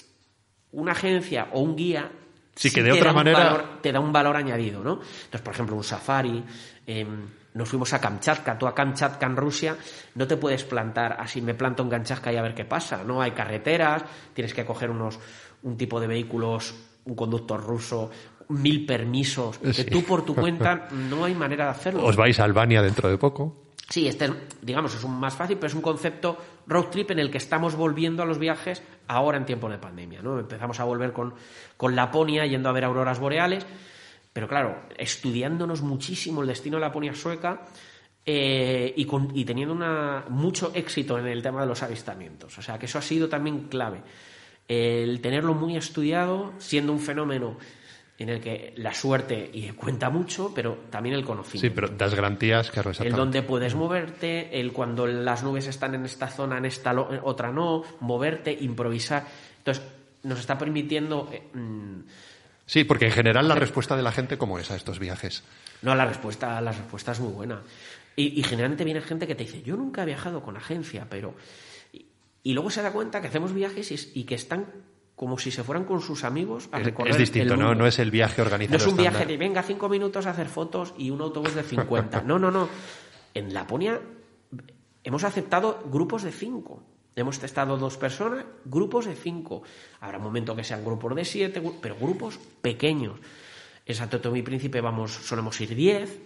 [0.72, 2.10] una agencia o un guía
[2.56, 4.94] Sí, que de te otra da un manera- valor- te da un valor añadido, ¿no?
[4.94, 6.44] Entonces, por ejemplo, un safari,
[6.88, 9.76] em, nos fuimos a Kamchatka, tú a Kamchatka en Rusia,
[10.16, 13.22] no te puedes plantar así, me planto en Kamchatka y a ver qué pasa, ¿no?
[13.22, 15.20] Hay carreteras, tienes que coger unos,
[15.64, 16.74] un tipo de vehículos,
[17.06, 18.10] un conductor ruso,
[18.50, 22.06] mil permisos, que tú por tu cuenta no hay manera de hacerlo.
[22.06, 23.64] Os vais a Albania dentro de poco.
[23.90, 24.32] Sí, este es,
[24.62, 26.38] digamos, es un más fácil, pero es un concepto
[26.68, 30.22] road trip en el que estamos volviendo a los viajes ahora en tiempo de pandemia,
[30.22, 30.38] ¿no?
[30.40, 31.34] Empezamos a volver con,
[31.78, 33.66] con Laponia, yendo a ver auroras boreales,
[34.34, 37.62] pero claro, estudiándonos muchísimo el destino de Laponia sueca
[38.26, 42.58] eh, y, con- y teniendo una, mucho éxito en el tema de los avistamientos.
[42.58, 44.02] O sea, que eso ha sido también clave.
[44.68, 47.58] El tenerlo muy estudiado, siendo un fenómeno
[48.20, 52.16] en el que la suerte y cuenta mucho, pero también el conocimiento Sí, pero das
[52.16, 56.66] garantías, claro, el donde puedes moverte, el cuando las nubes están en esta zona, en
[56.66, 59.26] esta en otra no, moverte, improvisar.
[59.60, 59.84] Entonces,
[60.24, 61.30] nos está permitiendo.
[61.32, 62.00] eh, mm,
[62.66, 65.44] Sí, porque en general la respuesta de la gente, ¿cómo es a estos viajes?
[65.84, 67.62] no, la respuesta, la respuesta es muy buena.
[68.16, 71.36] Y, y generalmente viene gente que te dice, yo nunca he viajado con agencia, pero.
[72.48, 74.68] Y, luego se da cuenta que hacemos viajes y, que están
[75.18, 77.68] como si se fueran con sus amigos a recorrer es distinto, el ¿no?
[77.68, 77.84] mundo.
[77.84, 80.48] No es el viaje organizado No es un viaje de venga cinco minutos a hacer
[80.48, 82.22] fotos y un autobús de 50.
[82.26, 82.70] No, no, no.
[83.34, 84.00] En Laponia
[85.04, 86.84] hemos aceptado grupos de cinco.
[87.18, 89.64] Hemos testado dos personas, grupos de cinco.
[90.00, 93.20] Habrá un momento que sean grupos de siete, pero grupos pequeños.
[93.86, 96.18] En Santo Tomé y Príncipe vamos, solemos ir diez.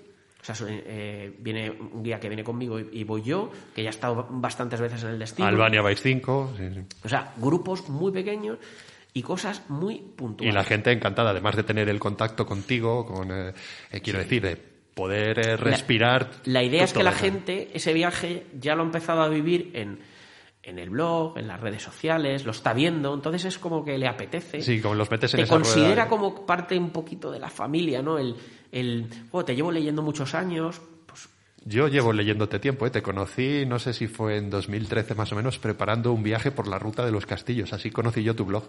[0.41, 3.83] O sea, so- eh, viene un guía que viene conmigo y, y voy yo, que
[3.83, 5.47] ya he estado bastantes veces en el destino.
[5.47, 6.51] Albania vais cinco.
[6.57, 6.81] sí, sí.
[7.03, 8.57] O sea, grupos muy pequeños
[9.13, 10.55] y cosas muy Y puntuales.
[10.55, 13.53] la gente encantada, además de tener el contacto contigo, con, eh,
[13.91, 14.55] eh, quiero decir, de
[14.95, 16.29] poder eh, respirar.
[16.45, 17.19] La idea es que la eso.
[17.19, 19.99] gente ese viaje ya lo ha empezado a vivir en,
[20.63, 24.07] en el blog, en las redes sociales, lo está viendo, entonces es como que le
[24.07, 24.61] apetece.
[24.61, 26.07] Sí, como los metes en te esa considera rueda.
[26.09, 28.17] como parte un poquito de la familia, ¿no?
[28.19, 28.35] El,
[28.71, 30.79] el "Oh, te llevo leyendo muchos años,
[31.63, 32.89] Yo llevo leyéndote tiempo, ¿eh?
[32.89, 36.67] te conocí, no sé si fue en 2013 más o menos, preparando un viaje por
[36.67, 37.71] la ruta de los castillos.
[37.71, 38.63] Así conocí yo tu blog.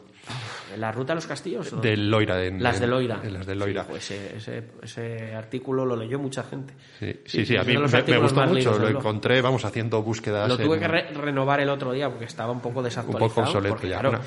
[0.77, 1.81] ¿La ruta de los castillos?
[1.81, 2.45] De Loira.
[2.45, 3.21] En, las de Loira.
[3.25, 3.85] En, las de Loira.
[3.85, 6.75] pues ese, ese, artículo lo leyó mucha gente.
[6.99, 8.79] Sí, sí, sí, a mí me, gustó mucho.
[8.79, 10.47] Lo encontré, vamos, haciendo búsquedas.
[10.47, 13.25] Lo tuve que renovar el otro día porque estaba un poco desactualizado.
[13.25, 14.01] Un poco obsoleto ya.
[14.01, 14.21] Claro,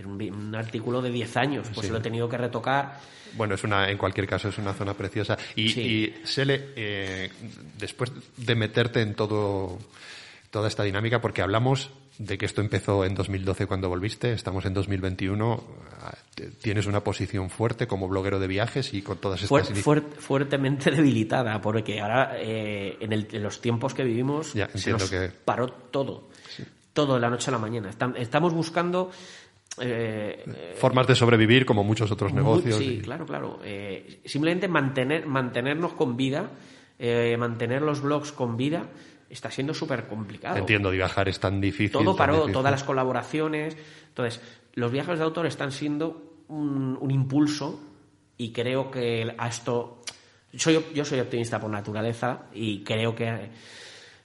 [0.00, 3.00] era un, artículo de 10 años, pues lo he tenido que retocar.
[3.34, 5.38] Bueno, es una, en cualquier caso es una zona preciosa.
[5.54, 7.30] Y, y Sele, eh,
[7.78, 9.78] después de meterte en todo,
[10.50, 11.90] toda esta dinámica, porque hablamos
[12.20, 15.64] de que esto empezó en 2012 cuando volviste, estamos en 2021,
[16.60, 19.70] tienes una posición fuerte como bloguero de viajes y con todas estas...
[20.18, 25.30] fuertemente debilitada, porque ahora eh, en, el, en, los tiempos que vivimos se nos que...
[25.44, 26.28] paró todo,
[26.92, 27.88] todo de la noche a la mañana.
[28.18, 29.10] Estamos buscando
[29.78, 32.76] eh, Formas de sobrevivir como muchos otros negocios.
[32.76, 33.60] Sí, claro, claro.
[33.64, 36.50] Eh, simplemente mantener, mantenernos con vida,
[36.98, 38.86] eh, mantener los blogs con vida,
[39.28, 40.56] está siendo súper complicado.
[40.56, 41.92] Entiendo, viajar es tan difícil.
[41.92, 43.76] Todo paró, todas las colaboraciones.
[44.08, 44.40] Entonces,
[44.74, 47.80] los viajes de autor están siendo un, un impulso
[48.36, 50.02] y creo que a esto...
[50.56, 53.50] Soy, yo soy optimista por naturaleza y creo que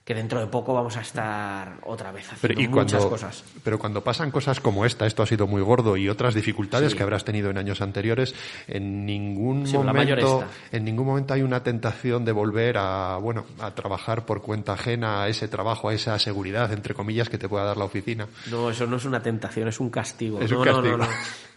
[0.05, 3.43] que dentro de poco vamos a estar otra vez haciendo muchas cosas.
[3.63, 7.01] Pero cuando pasan cosas como esta, esto ha sido muy gordo y otras dificultades que
[7.01, 8.35] habrás tenido en años anteriores,
[8.67, 14.27] en ningún momento, en ningún momento hay una tentación de volver a, bueno, a trabajar
[14.27, 17.77] por cuenta ajena a ese trabajo, a esa seguridad entre comillas que te pueda dar
[17.77, 18.27] la oficina.
[18.51, 20.39] No, eso no es una tentación, es un castigo.
[20.39, 20.97] Es no, un castigo.
[20.97, 21.11] no, no,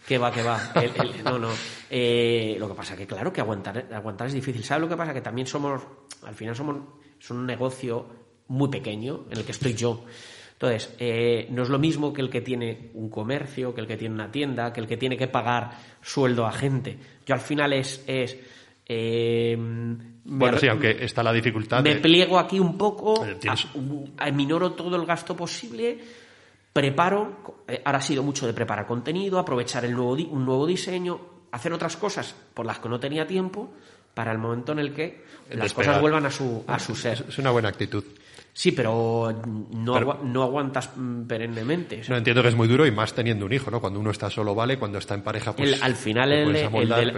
[0.07, 0.59] Que va, que va.
[1.23, 1.49] no, no.
[1.87, 4.63] Eh, lo que pasa que claro que aguantar, aguantar es difícil.
[4.63, 5.13] ¿Sabes lo que pasa?
[5.13, 5.83] Que también somos,
[6.23, 6.77] al final somos,
[7.19, 8.07] es un negocio
[8.49, 10.03] muy pequeño en el que estoy yo.
[10.53, 13.95] Entonces, eh, no es lo mismo que el que tiene un comercio, que el que
[13.95, 15.71] tiene una tienda, que el que tiene que pagar
[16.01, 16.97] sueldo a gente.
[17.25, 18.03] Yo al final es...
[18.05, 18.37] es
[18.85, 21.81] eh, bueno, sí, aunque está la dificultad.
[21.81, 23.25] Me pliego aquí un poco,
[24.33, 25.97] minoro todo el gasto posible,
[26.73, 31.21] preparo, eh, ahora ha sido mucho de preparar contenido, aprovechar el nuevo un nuevo diseño,
[31.51, 33.71] hacer otras cosas por las que no tenía tiempo
[34.13, 37.23] para el momento en el que las cosas vuelvan a su, a su ser.
[37.29, 38.03] Es una buena actitud.
[38.59, 39.33] Sí, pero
[39.71, 42.01] no, no aguantas mm, perennemente.
[42.09, 43.79] no entiendo que es muy duro y más teniendo un hijo, ¿no?
[43.79, 45.81] Cuando uno está solo vale, cuando está en pareja, pues.
[45.81, 46.53] al final, el,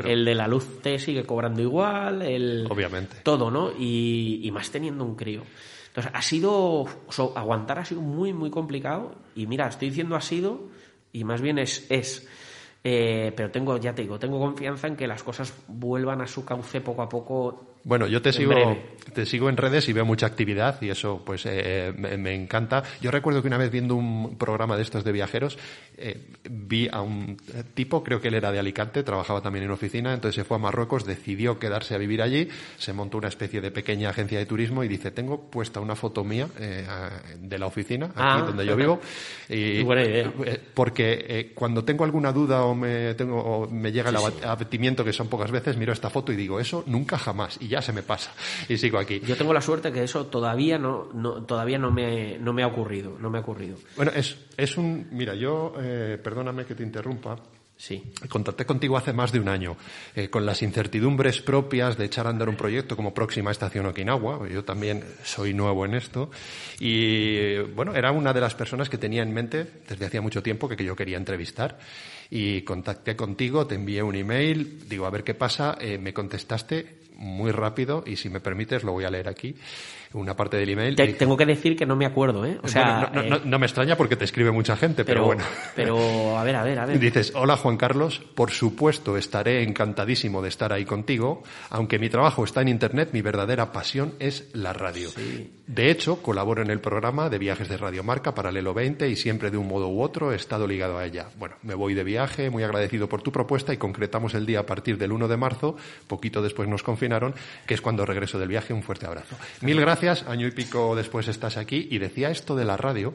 [0.05, 2.21] el, de la luz te sigue cobrando igual.
[2.21, 3.21] El, Obviamente.
[3.23, 3.71] Todo, ¿no?
[3.71, 5.41] Y, y más teniendo un crío.
[5.87, 6.85] Entonces, ha sido.
[7.35, 9.15] aguantar ha sido muy, muy complicado.
[9.33, 10.69] Y mira, estoy diciendo ha sido,
[11.11, 11.87] y más bien es.
[11.89, 12.27] es
[12.83, 16.45] eh, pero tengo, ya te digo, tengo confianza en que las cosas vuelvan a su
[16.45, 18.77] cauce poco a poco bueno, yo te sigo,
[19.13, 22.84] te sigo en redes y veo mucha actividad y eso pues eh, me, encanta.
[23.01, 25.57] Yo recuerdo que una vez viendo un programa de estos de viajeros
[25.97, 27.38] eh, vi a un
[27.73, 30.59] tipo, creo que él era de Alicante, trabajaba también en oficina, entonces se fue a
[30.59, 34.84] Marruecos, decidió quedarse a vivir allí, se montó una especie de pequeña agencia de turismo
[34.84, 36.86] y dice, tengo puesta una foto mía eh,
[37.39, 38.43] de la oficina, aquí ah.
[38.45, 38.99] donde yo vivo.
[39.49, 40.32] Y, Buena idea.
[40.73, 45.27] Porque cuando tengo alguna duda o me, tengo, o me llega el abatimiento, que son
[45.27, 48.32] pocas veces, miro esta foto y digo, eso nunca jamás ya se me pasa
[48.67, 49.22] y sigo aquí.
[49.22, 52.67] Yo tengo la suerte que eso todavía no, no todavía no me, no me ha
[52.67, 53.78] ocurrido, no me ha ocurrido.
[53.95, 57.38] Bueno, es, es un, mira, yo, eh, perdóname que te interrumpa,
[57.82, 58.13] Sí.
[58.30, 59.76] Contacté contigo hace más de un año,
[60.15, 64.47] eh, con las incertidumbres propias de echar a andar un proyecto como Próxima Estación Okinawa.
[64.47, 66.30] Yo también soy nuevo en esto.
[66.80, 70.69] Y bueno, era una de las personas que tenía en mente desde hacía mucho tiempo
[70.69, 71.80] que, que yo quería entrevistar.
[72.34, 75.77] Y contacté contigo, te envié un email, digo, a ver qué pasa.
[75.82, 79.53] Eh, me contestaste muy rápido y si me permites lo voy a leer aquí
[80.13, 80.95] una parte del email.
[81.17, 82.57] tengo que decir que no me acuerdo, ¿eh?
[82.63, 85.43] O sea, eh, no, me extraña porque te escribe mucha gente, pero, bueno.
[85.75, 86.99] Pero, a ver, a ver, a ver.
[86.99, 92.43] Dices, hola Juan Carlos, por supuesto estaré encantadísimo de estar ahí contigo, aunque mi trabajo
[92.43, 95.09] está en Internet, mi verdadera pasión es la radio.
[95.67, 99.49] De hecho, colaboro en el programa de viajes de Radio Marca Paralelo 20 y siempre
[99.49, 101.27] de un modo u otro he estado ligado a ella.
[101.38, 104.65] Bueno, me voy de viaje, muy agradecido por tu propuesta y concretamos el día a
[104.65, 105.76] partir del 1 de marzo,
[106.07, 107.34] poquito después nos confinaron,
[107.65, 108.74] que es cuando regreso del viaje.
[108.74, 109.36] Un fuerte abrazo.
[109.61, 113.13] Mil gracias año y pico después estás aquí y decía esto de la radio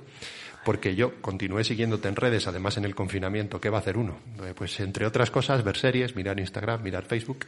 [0.65, 4.19] porque yo continué siguiéndote en redes, además en el confinamiento, ¿qué va a hacer uno?
[4.43, 7.47] Eh, pues entre otras cosas, ver series, mirar Instagram, mirar Facebook.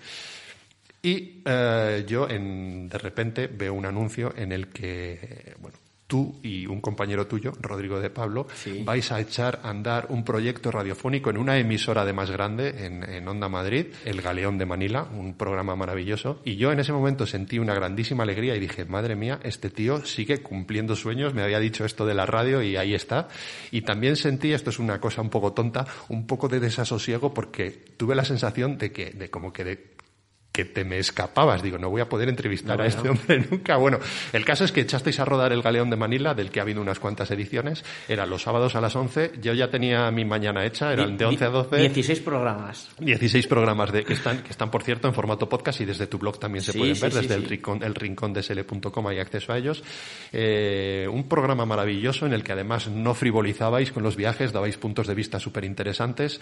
[1.03, 5.77] Y eh, yo en, de repente veo un anuncio en el que, bueno,
[6.09, 8.49] tú y un compañero tuyo, Rodrigo de Pablo,
[8.85, 13.29] vais a echar a andar un proyecto radiofónico en una emisora de más grande, en,
[13.29, 16.41] Onda Madrid, El Galeón de Manila, un programa maravilloso.
[16.45, 20.05] Y yo en ese momento sentí una grandísima alegría y dije, madre mía, este tío
[20.05, 23.29] sigue cumpliendo sueños, me había dicho esto de la radio y ahí está.
[23.71, 27.71] Y también sentí, esto es una cosa un poco tonta, un poco de desasosiego porque
[27.99, 29.98] tuve la sensación de que, de como que de
[30.53, 31.63] que te me escapabas.
[31.63, 33.13] Digo, no voy a poder entrevistar No, a este no.
[33.13, 33.77] hombre nunca.
[33.77, 33.99] Bueno,
[34.33, 36.81] el caso es que echasteis a rodar el Galeón de Manila, del que ha habido
[36.81, 37.85] unas cuantas ediciones.
[38.09, 39.33] Era los sábados a las 11.
[39.41, 41.77] Yo ya tenía mi mañana hecha, eran de 11 a 12.
[41.79, 42.89] 16 programas.
[42.99, 46.19] 16 programas de, que, están, que están, por cierto, en formato podcast y desde tu
[46.19, 49.07] blog también se Sí, pueden sí, ver, sí, desde el, rincón, el rincón de sl.com
[49.07, 49.85] hay acceso a ellos.
[50.33, 55.07] Eh, un programa maravilloso en el que además no frivolizabais con los viajes, dabais puntos
[55.07, 56.41] de vista súper interesantes.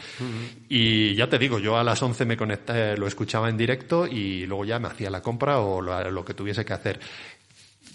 [0.69, 4.45] Y ya te digo, yo a las 11 me conecté, lo escuchaba en directo y
[4.47, 6.99] luego ya me hacía la compra o lo, lo que tuviese que hacer.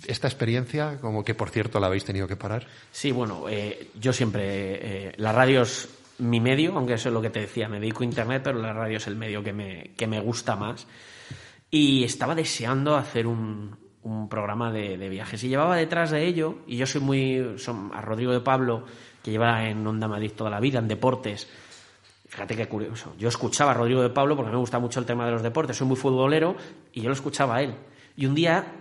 [0.08, 2.66] Esta experiencia, como que por cierto la habéis tenido que parar.
[2.92, 4.44] Sí, bueno, eh, yo siempre.
[4.46, 5.90] eh, la radio es
[6.20, 8.74] mi medio, aunque eso es lo que te decía, me dedico a internet, pero la
[8.74, 10.88] radio es el medio que me, que me gusta más.
[11.70, 15.44] Y estaba deseando hacer un, un programa de, viajes.
[15.44, 17.58] Y llevaba detrás de ello, y yo soy muy.
[17.94, 18.86] a Rodrigo de Pablo,
[19.24, 21.48] que lleva en Onda Madrid toda la vida, en deportes.
[22.32, 23.14] Fíjate qué curioso.
[23.20, 25.76] Yo escuchaba a Rodrigo de Pablo porque me gusta mucho el tema de los deportes,
[25.76, 26.56] soy muy futbolero,
[26.94, 27.76] y yo lo escuchaba a él.
[28.16, 28.72] Y un día,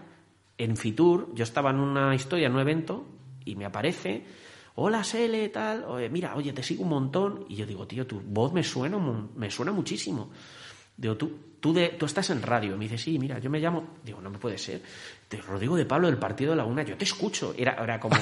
[0.56, 3.04] en Fitur, yo estaba en una historia, en un evento,
[3.44, 4.24] y me aparece,
[4.76, 7.44] hola Sele, tal, oye, mira, oye, te sigo un montón.
[7.48, 8.98] Y yo digo, tío, tu voz me suena,
[9.34, 10.30] me suena muchísimo.
[10.96, 12.76] Digo, tú, tú, de, tú estás en radio.
[12.76, 13.96] Me dice, sí, mira, yo me llamo.
[14.04, 14.80] Digo, no me puede ser.
[15.26, 17.52] Te Rodrigo de Pablo del Partido de la Una, yo te escucho.
[17.58, 18.16] Era, era como.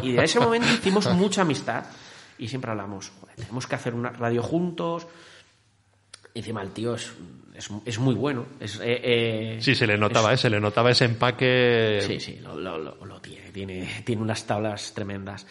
[0.00, 1.86] Y de ese momento hicimos mucha amistad
[2.38, 5.06] y siempre hablamos, "Joder, tenemos que hacer una radio juntos.
[6.34, 7.12] Encima el tío es,
[7.54, 8.44] es, es muy bueno.
[8.58, 10.36] Es, eh, eh, Sí, se le notaba, ¿eh?
[10.36, 12.00] se le notaba ese empaque.
[12.02, 13.88] Sí, sí, lo, lo- lo- lo tiene, tiene.
[14.04, 15.46] Tiene unas tablas tremendas.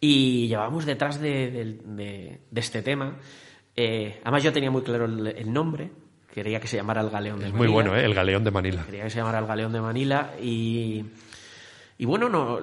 [0.00, 1.50] Y llevábamos detrás de,
[1.84, 3.16] de- de este tema.
[3.76, 5.90] eh, además, yo tenía muy claro el, el nombre.
[6.32, 7.74] Quería que se llamara El Galeón de Es muy Manila.
[7.74, 8.04] bueno, ¿eh?
[8.04, 8.84] el Galeón de Manila.
[8.84, 10.34] Quería que se llamara El Galeón de Manila.
[10.40, 11.04] Y,
[11.98, 12.60] y bueno, no,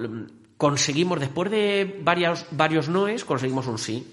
[0.57, 4.05] conseguimos, después de varios, varios noes, conseguimos un sí.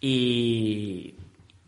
[0.00, 1.14] Y,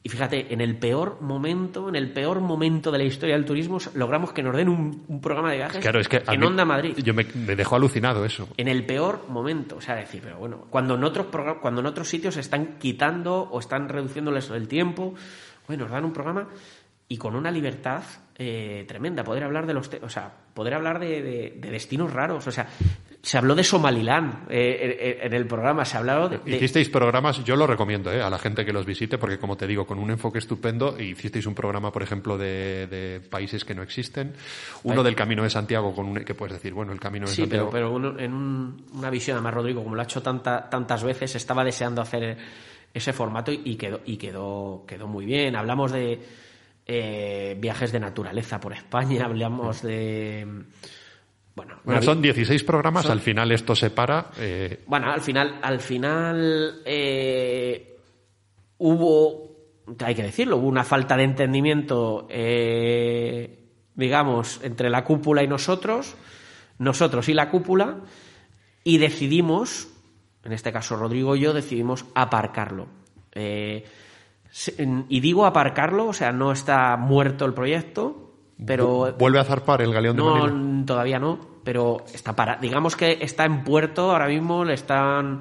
[0.02, 3.78] y fíjate, en el peor momento, en el peor momento de la historia del turismo,
[3.94, 6.64] logramos que nos den un, un programa de viajes Claro, es que en mí- Onda
[6.64, 6.94] Madrid.
[7.02, 8.48] Yo me, me dejó alucinado eso.
[8.56, 11.26] En el peor momento, o sea, decir, pero bueno, cuando en otros
[11.60, 15.14] cuando en otros sitios están quitando o están reduciéndoles el tiempo,
[15.66, 16.48] bueno, nos dan un programa
[17.12, 18.04] y con una libertad
[18.38, 22.46] eh, tremenda, poder hablar de los, o sea, poder hablar de, de- de destinos raros,
[22.46, 22.68] o sea,
[23.20, 27.42] se habló de Somaliland eh, en, en el programa, se habló de, de- Hicisteis programas,
[27.44, 28.22] yo lo recomiendo ¿eh?
[28.22, 31.44] a la gente que los visite, porque como te digo, con un enfoque estupendo, hicisteis
[31.46, 34.32] un programa, por ejemplo, de, de países que no existen,
[34.84, 37.42] uno del Camino de Santiago, con un, que puedes decir, bueno, el Camino de Sí,
[37.42, 37.70] Santiago.
[37.70, 41.02] pero, pero uno- en un- una visión, además Rodrigo, como lo ha hecho tanta, tantas
[41.04, 42.38] veces, estaba deseando hacer
[42.94, 45.56] ese formato y, y quedó, y quedó, quedó muy bien.
[45.56, 46.18] Hablamos de
[46.93, 50.47] eh, viajes de naturaleza por España, hablamos de...
[51.55, 54.26] Bueno, Bueno, son 16 programas, son- al final esto se para.
[54.38, 57.97] eh, bueno, al final, al final eh,
[58.78, 59.57] hubo,
[60.05, 62.26] hay que decirlo, hubo una falta de entendimiento,
[63.95, 66.14] digamos, entre la cúpula y nosotros,
[66.78, 67.99] nosotros y la cúpula,
[68.84, 69.88] y decidimos,
[70.45, 72.86] en este caso Rodrigo y yo, decidimos aparcarlo.
[73.34, 73.84] Eh,
[75.09, 78.32] y digo aparcarlo, o sea, no está muerto el proyecto,
[78.64, 80.86] pero vuelve a zarpar el Galeón de no, Manila.
[80.86, 85.40] todavía no, pero está para, digamos que está en puerto ahora mismo, le están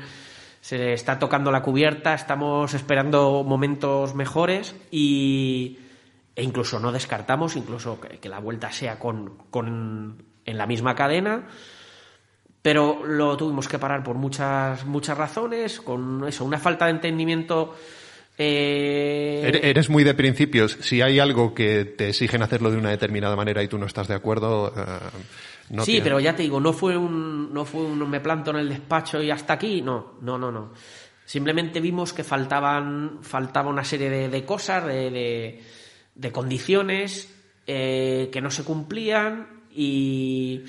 [0.62, 5.80] se le está tocando la cubierta, estamos esperando momentos mejores y
[6.36, 10.95] e incluso no descartamos incluso que, que la vuelta sea con, con en la misma
[10.95, 11.47] cadena,
[12.62, 17.76] pero lo tuvimos que parar por muchas muchas razones, con eso, una falta de entendimiento
[18.39, 20.77] eh, Ere- Eres muy de principios.
[20.81, 24.07] Si hay algo que te exigen hacerlo de una determinada manera y tú no estás
[24.07, 24.81] de acuerdo, eh,
[25.71, 28.51] no sí, tiene- pero ya te digo, no fue un, no fue un me planto
[28.51, 30.73] en el despacho y hasta aquí, no, no, no, no.
[31.25, 35.63] Simplemente vimos que faltaban, faltaba una serie de, de cosas, de, de,
[36.15, 37.31] de condiciones
[37.67, 40.63] eh, que no se cumplían y,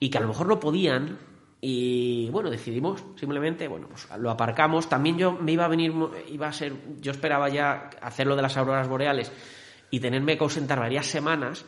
[0.00, 1.18] y que a lo mejor no podían.
[1.66, 4.86] Y bueno, decidimos simplemente, bueno, pues lo aparcamos.
[4.86, 5.94] También yo me iba a venir,
[6.28, 9.32] iba a ser, yo esperaba ya hacer lo de las auroras boreales
[9.90, 11.64] y tenerme que ausentar varias semanas.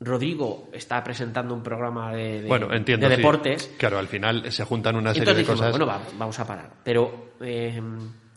[0.00, 3.08] Rodrigo está presentando un programa de, de- Bueno, entiendo.
[3.08, 3.20] de sí.
[3.22, 3.70] deportes.
[3.78, 5.70] Claro, al final se juntan una serie de dijimos, cosas.
[5.70, 6.70] bueno, va- vamos a parar.
[6.82, 7.80] Pero eh,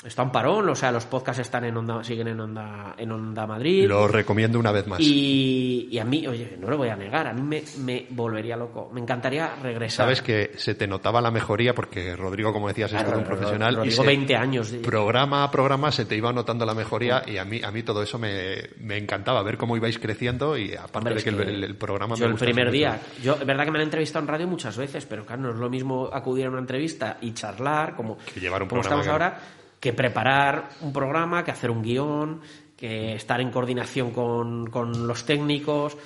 [0.06, 3.48] está un parón, o sea, los podcasts están en onda, siguen en onda, en onda
[3.48, 3.88] Madrid.
[3.88, 5.00] Lo recomiendo una vez más.
[5.00, 8.56] Y, y a mí, oye, no lo voy a negar, a mí me, me volvería
[8.58, 8.90] loco.
[8.94, 10.06] Me encantaría regresar.
[10.06, 13.28] Sabes que se te notaba la mejoría porque Rodrigo, como decías, es todo un Ro-
[13.28, 13.74] profesional.
[13.74, 14.72] y Rodrigo, se- 20 años.
[14.72, 17.84] de- Programa a programa se te iba notando la mejoría y a mí, a mí
[17.84, 21.38] todo eso me, me encantaba, ver cómo ibais creciendo y aparte Hombre, de que, el,
[21.38, 22.74] que el- el programa Yo me el primer mucho.
[22.78, 25.50] día, yo, es verdad que me han entrevistado en radio muchas veces, pero claro, no
[25.52, 29.02] es lo mismo acudir a una entrevista y charlar como, Que llevar un como programa,
[29.02, 29.36] estamos claro.
[29.36, 32.40] ahora, que preparar un programa, que hacer un guion,
[32.78, 35.98] que estar en coordinación con, con los técnicos.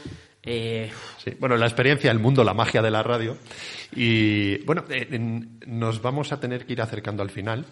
[0.41, 0.89] Eh,
[1.23, 3.37] Sí, bueno, la experiencia, el mundo, la magia de la radio.
[3.95, 5.19] Y bueno, eh,
[5.67, 7.67] nos vamos a tener que ir acercando al final.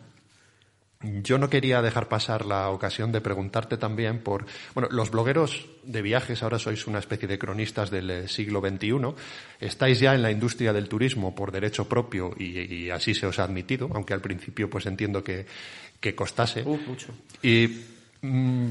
[1.02, 6.02] Yo no quería dejar pasar la ocasión de preguntarte también por, bueno, los blogueros de
[6.02, 9.14] viajes, ahora sois una especie de cronistas del eh, siglo XXI,
[9.60, 13.44] estáis ya en la industria del turismo por derecho propio y así se os ha
[13.44, 15.46] admitido, aunque al principio pues entiendo que,
[16.06, 16.62] que costase.
[16.62, 17.08] uh, mucho.
[17.42, 17.68] Y,
[18.22, 18.70] mm,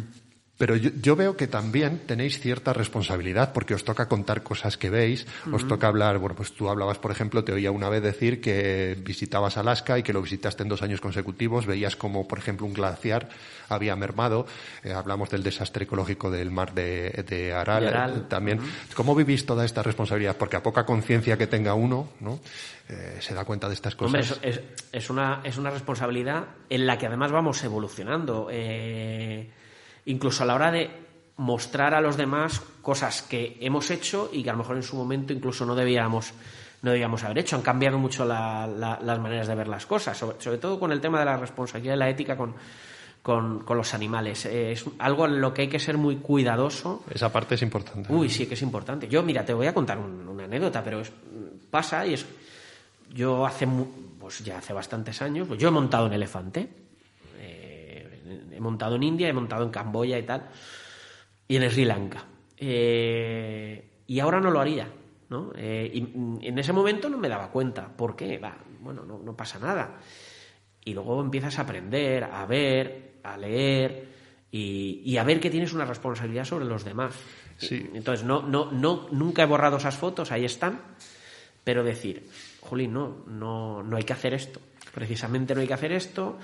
[0.56, 4.88] pero yo, yo veo que también tenéis cierta responsabilidad porque os toca contar cosas que
[4.88, 8.40] veis, os toca hablar, bueno, pues tú hablabas, por ejemplo, te oía una vez decir
[8.40, 12.66] que visitabas Alaska y que lo visitaste en dos años consecutivos, veías como, por ejemplo,
[12.66, 13.28] un glaciar
[13.68, 14.46] había mermado,
[14.84, 18.16] eh, hablamos del desastre ecológico del mar de, de Aral, Aral.
[18.18, 18.60] eh, también.
[18.94, 20.36] ¿Cómo vivís toda esta responsabilidad?
[20.36, 22.38] Porque a poca conciencia que tenga uno, ¿no?
[22.90, 24.32] Eh, se da cuenta de estas cosas.
[24.32, 28.48] Hombre, es, es- es una, es una responsabilidad en la que además vamos evolucionando.
[28.52, 29.50] Eh,
[30.06, 30.90] incluso a la hora de
[31.36, 34.96] mostrar a los demás cosas que hemos hecho y que a lo mejor en su
[34.96, 36.32] momento incluso no debíamos,
[36.82, 37.56] no debíamos haber hecho.
[37.56, 40.92] Han cambiado mucho la- la- las maneras de ver las cosas, sobre, sobre todo con
[40.92, 42.54] el tema de la responsabilidad y la ética con,
[43.22, 44.44] con, con los animales.
[44.46, 47.02] Eh, es algo en lo que hay que ser muy cuidadoso.
[47.12, 48.12] Esa parte es importante.
[48.12, 49.08] Uy, sí que es importante.
[49.08, 51.10] Yo, mira, te voy a contar un- una anécdota, pero es-
[51.70, 52.26] pasa y es.
[53.12, 53.66] Yo hace,
[54.20, 56.68] pues ya hace bastantes años, pues yo he montado en elefante.
[58.54, 60.48] He montado en India, he montado en Camboya y tal,
[61.48, 62.24] y en Sri Lanka.
[62.56, 64.88] Eh, y ahora no lo haría,
[65.28, 65.52] ¿no?
[65.56, 67.88] Eh, y en ese momento no me daba cuenta.
[67.88, 68.38] ¿Por qué?
[68.38, 69.98] Va, bueno, no, no pasa nada.
[70.84, 74.08] Y luego empiezas a aprender, a ver, a leer
[74.50, 77.14] y, y a ver que tienes una responsabilidad sobre los demás.
[77.56, 77.90] Sí.
[77.94, 80.80] Entonces, no, no, no, nunca he borrado esas fotos, ahí están,
[81.62, 82.28] pero decir,
[82.60, 84.60] Jolín, no, no, no hay que hacer esto.
[84.92, 86.38] Precisamente no hay que hacer esto.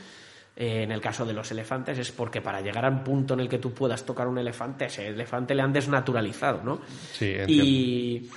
[0.63, 3.41] Eh, en el caso de los elefantes es porque para llegar a un punto en
[3.41, 6.83] el que tú puedas tocar un elefante, ese elefante le han desnaturalizado, ¿no?
[7.15, 7.65] Sí, entiendo.
[7.65, 8.31] y,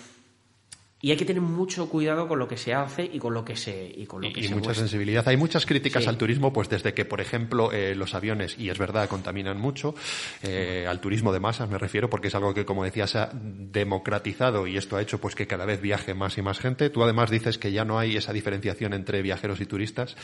[1.05, 3.57] y hay que tener mucho cuidado con lo que se hace y con lo que
[3.57, 4.75] se y con lo que y se mucha muestra.
[4.87, 5.27] sensibilidad.
[5.27, 6.07] Hay muchas críticas Sí.
[6.09, 9.95] al turismo, pues desde que, por ejemplo, eh, los aviones, y es verdad, contaminan mucho,
[10.43, 13.29] eh, al turismo de masas me refiero, porque es algo que, como decía, se ha
[13.33, 16.89] democratizado y esto ha hecho pues que cada vez viaje más y más gente.
[16.89, 20.15] Tú además dices que ya no hay esa diferenciación entre viajeros y turistas,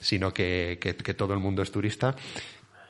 [0.00, 2.16] sino que, que- que todo el mundo es turista.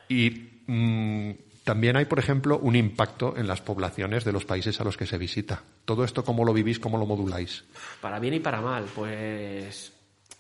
[0.09, 0.31] Y
[0.69, 1.31] mm,
[1.65, 5.07] también hay, por ejemplo, un impacto en las poblaciones de los países a los que
[5.07, 5.63] se visita.
[5.85, 6.81] Todo esto, ¿cómo lo vivís?
[6.81, 7.65] ¿Cómo lo moduláis?
[8.01, 9.93] Para bien y para mal, pues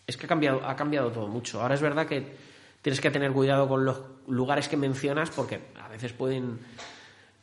[0.06, 1.62] es que ha cambiado, ha cambiado todo mucho.
[1.62, 2.34] Ahora es verdad que
[2.82, 6.58] tienes que tener cuidado con los lugares que mencionas porque a veces pueden,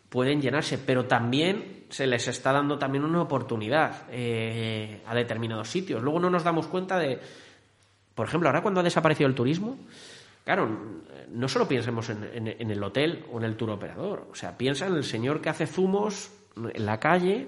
[0.10, 6.04] pueden llenarse, pero también se les está dando también una oportunidad eh, a determinados sitios.
[6.04, 7.20] Luego no nos damos cuenta de,
[8.14, 9.78] por ejemplo, ahora cuando ha desaparecido el turismo,
[10.50, 10.68] claro,
[11.30, 14.58] no solo pensemos en, en- en el hotel o en el tour operador, o sea,
[14.58, 16.32] piensa en el señor que hace zumos
[16.74, 17.48] en la calle,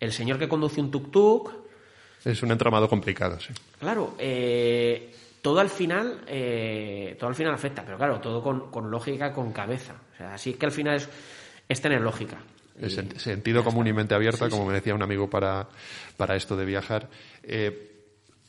[0.00, 1.50] el señor que conduce un tuk-tuk,
[2.24, 3.52] Es un entramado complicado, sí.
[3.78, 5.12] Claro, eh,
[5.42, 9.52] todo al final, eh, todo al final afecta, pero claro, todo con, con lógica, con
[9.52, 9.94] cabeza.
[10.14, 11.08] O sea, así que al final es,
[11.68, 12.38] es tener lógica.
[12.80, 15.68] El sen- sentido común y mente abierta, como me decía un amigo para,
[16.16, 17.08] para esto de viajar.
[17.42, 17.91] Eh,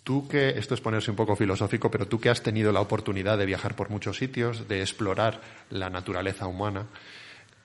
[0.04, 3.38] tú que, esto es ponerse un poco filosófico, pero tú que has tenido la oportunidad
[3.38, 6.86] de viajar por muchos sitios, de explorar la naturaleza humana,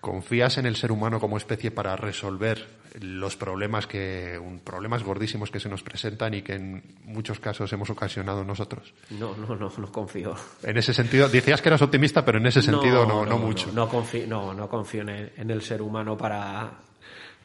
[0.01, 5.61] ¿confías en el ser humano como especie para resolver los problemas que, problemas gordísimos que
[5.61, 8.95] se nos presentan y que en muchos casos hemos ocasionado nosotros?
[9.11, 10.34] No, no, no, no confío.
[10.62, 13.70] En ese sentido, decías que eras optimista, pero en ese sentido no, no, mucho.
[13.72, 16.72] No, confío, no, no confío en el, en el ser humano para,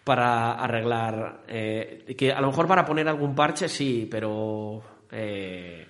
[0.03, 1.43] para arreglar.
[1.47, 4.81] eh, que a lo mejor para poner algún parche sí, pero
[5.11, 5.87] eh,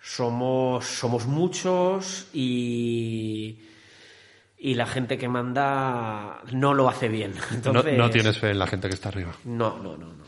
[0.00, 3.62] somos, somos muchos y.
[4.58, 7.32] Y la gente que manda no lo hace bien.
[7.50, 9.32] No- Entonces, no tienes fe en la gente que está arriba.
[9.44, 10.24] no, no, no, no,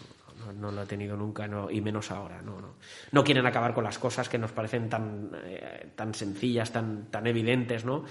[0.46, 2.74] no, no lo he tenido nunca, no, y menos ahora, no, no.
[3.12, 7.26] No quieren acabar con las cosas que nos parecen tan, eh, tan sencillas, tan, tan
[7.26, 8.04] evidentes, ¿no?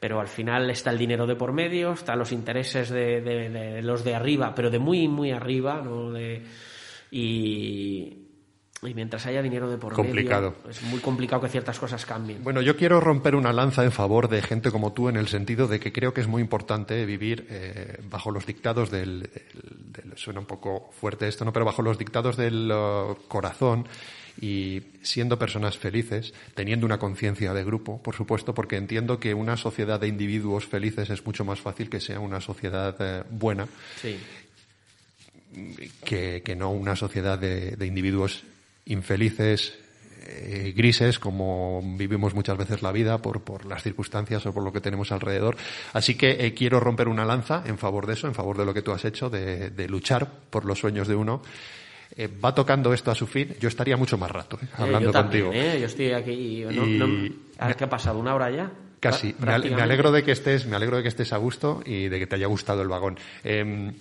[0.00, 3.82] Pero al final está el dinero de por medio, están los intereses de, de- de
[3.82, 6.12] los de arriba, pero de muy, muy arriba, ¿no?
[6.12, 6.42] De,
[7.10, 8.24] y,
[8.82, 10.54] y mientras haya dinero de por Complicado.
[10.58, 12.44] medio, es muy complicado que ciertas cosas cambien.
[12.44, 15.66] Bueno, yo quiero romper una lanza en favor de gente como tú en el sentido
[15.66, 19.28] de que creo que es muy importante vivir eh, bajo los dictados del,
[20.14, 21.52] Suena un poco fuerte esto, ¿no?
[21.52, 23.86] Pero bajo los dictados del eh, corazón
[24.40, 29.56] y siendo personas felices, teniendo una conciencia de grupo, por supuesto, porque entiendo que una
[29.56, 33.66] sociedad de individuos felices es mucho más fácil que sea una sociedad eh, buena
[34.00, 34.16] Sí.
[36.04, 38.44] que, que no una sociedad de, de individuos
[38.86, 39.74] infelices
[40.26, 44.72] eh, grises como vivimos muchas veces la vida por, por las circunstancias o por lo
[44.72, 45.56] que tenemos alrededor.
[45.94, 48.74] Así que eh, quiero romper una lanza en favor de eso, en favor de lo
[48.74, 51.42] que tú has hecho, de, de luchar por los sueños de uno.
[52.16, 53.54] Eh, va tocando esto a su fin.
[53.60, 55.62] Yo estaría mucho más rato eh, hablando yo también, contigo.
[55.66, 55.78] ¿eh?
[55.80, 56.64] Yo estoy aquí.
[56.64, 58.18] No, Y- no- ¿Qué ha pasado?
[58.18, 58.70] ¿Una hora ya?
[59.00, 59.34] Casi.
[59.38, 62.26] Me, alegro de que estés, me alegro de que estés a gusto y de que
[62.26, 63.18] te haya gustado el vagón.
[63.44, 63.92] Eh,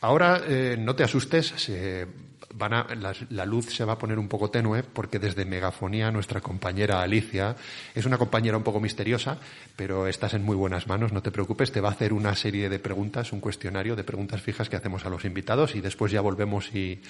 [0.00, 2.06] ahora eh, no te asustes, se
[2.54, 2.86] van a-
[3.30, 7.56] la, luz se va a poner un poco tenue porque desde Megafonía nuestra compañera Alicia
[7.94, 9.38] es una compañera un poco misteriosa,
[9.76, 12.68] pero estás en muy buenas manos, no te preocupes, te va a hacer una serie
[12.68, 16.20] de preguntas, un cuestionario de preguntas fijas que hacemos a los invitados y después ya
[16.20, 17.00] volvemos y,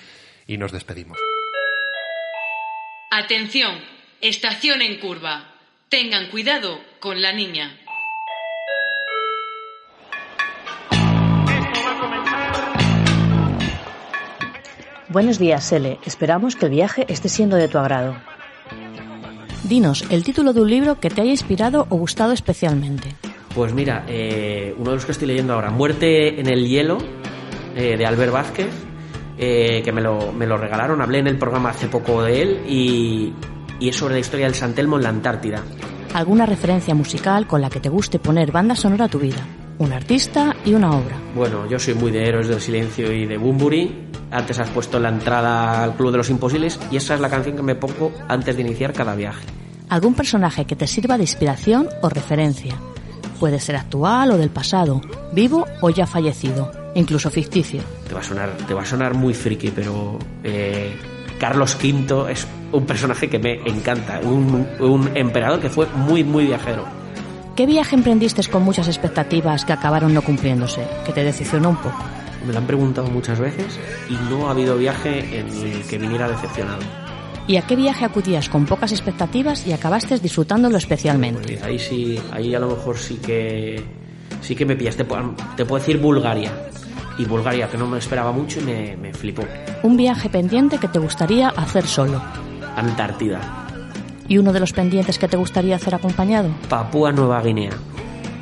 [0.47, 1.18] y nos despedimos.
[3.11, 3.76] Atención,
[4.20, 5.55] estación en curva.
[5.88, 7.80] Tengan cuidado con la niña.
[15.11, 15.98] Buenos días, Sele.
[16.06, 18.14] Esperamos que el viaje esté siendo de tu agrado.
[19.64, 23.16] Dinos el título de un libro que te haya inspirado o gustado especialmente.
[23.52, 26.98] Pues mira, eh, uno de los que estoy leyendo ahora, Muerte en el hielo,
[27.74, 28.70] eh, de Albert Vázquez,
[29.36, 32.61] eh, que me lo, me lo regalaron, hablé en el programa hace poco de él
[32.68, 33.32] y,
[33.80, 35.61] y es sobre la historia del San Telmo en la Antártida.
[36.14, 39.44] ¿Alguna referencia musical con la que te guste poner banda sonora a tu vida?
[39.81, 41.16] Un artista y una obra.
[41.35, 44.09] Bueno, yo soy muy de Héroes del Silencio y de Bumburi.
[44.31, 47.57] Antes has puesto la entrada al Club de los Imposibles y esa es la canción
[47.57, 49.43] que me pongo antes de iniciar cada viaje.
[49.89, 52.74] ¿Algún personaje que te sirva de inspiración o referencia?
[53.41, 55.01] Puede ser actual o del pasado,
[55.33, 57.81] vivo o ya fallecido, incluso ficticio.
[58.07, 60.95] Te va a sonar, te va a sonar muy friki, pero eh,
[61.39, 66.45] Carlos V es un personaje que me encanta, un, un emperador que fue muy, muy
[66.45, 66.99] viajero.
[67.61, 71.98] ¿Qué viaje emprendiste con muchas expectativas que acabaron no cumpliéndose, que te decepcionó un poco?
[72.46, 76.26] Me lo han preguntado muchas veces y no ha habido viaje en el que viniera
[76.26, 76.78] decepcionado.
[77.46, 81.58] ¿Y a qué viaje acudías con pocas expectativas y acabaste disfrutándolo especialmente?
[81.58, 83.84] Pues ahí sí, ahí a lo mejor sí que
[84.40, 84.96] sí que me pillas.
[84.96, 86.50] Te, puedo- te puedo decir Bulgaria.
[87.18, 89.42] Y Bulgaria, que no me esperaba mucho y me, me flipó.
[89.82, 92.22] Un viaje pendiente que te gustaría hacer solo.
[92.74, 93.66] Antártida.
[94.31, 96.51] ¿Y uno de los pendientes que te gustaría hacer acompañado?
[96.68, 97.72] Papúa Nueva Guinea.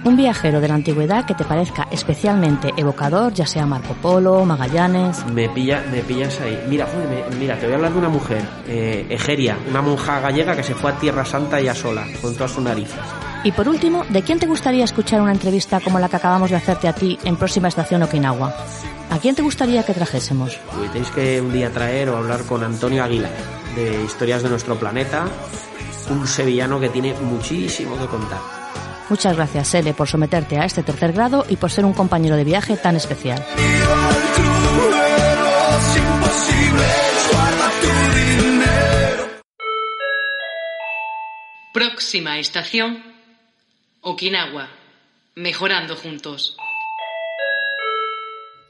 [0.04, 5.24] Un viajero de la antigüedad que te parezca especialmente evocador, ya sea Marco Polo, Magallanes.
[5.32, 6.62] Me, pilla, me pillas ahí.
[6.68, 10.20] Mira, joder, me- mira, te voy a hablar de una mujer, eh, Egeria, una monja
[10.20, 13.00] gallega que se fue a Tierra Santa ella sola, con todas sus narices.
[13.44, 16.56] Y por último, ¿de quién te gustaría escuchar una entrevista como la que acabamos de
[16.56, 18.54] hacerte a ti en próxima estación Okinawa?
[19.10, 20.60] ¿A quién te gustaría que trajésemos?
[20.84, 23.32] Y tenéis que un día traer o hablar con Antonio Aguilar,
[23.74, 25.24] de Historias de nuestro planeta,
[26.10, 28.40] un sevillano que tiene muchísimo que contar.
[29.08, 32.44] Muchas gracias, Sele, por someterte a este tercer grado y por ser un compañero de
[32.44, 33.42] viaje tan especial.
[41.72, 43.02] Próxima estación,
[44.00, 44.68] Okinawa.
[45.36, 46.56] Mejorando juntos.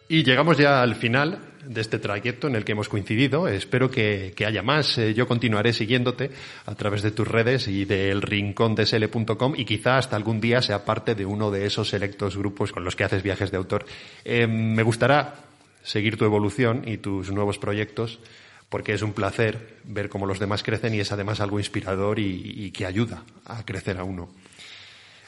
[0.08, 3.48] Y llegamos ya al final de este trayecto en el que hemos coincidido.
[3.48, 4.98] Espero que, que haya más.
[4.98, 6.30] Eh, yo continuaré siguiéndote
[6.66, 11.14] a través de tus redes y del rincondesl.com y quizá hasta algún día sea parte
[11.14, 13.84] de uno de esos selectos grupos con los que haces viajes de autor.
[14.24, 15.34] Eh, me gustará
[15.82, 18.18] seguir tu evolución y tus nuevos proyectos
[18.68, 22.70] porque es un placer ver cómo los demás crecen y es además algo inspirador y
[22.70, 24.28] que ayuda a crecer a uno.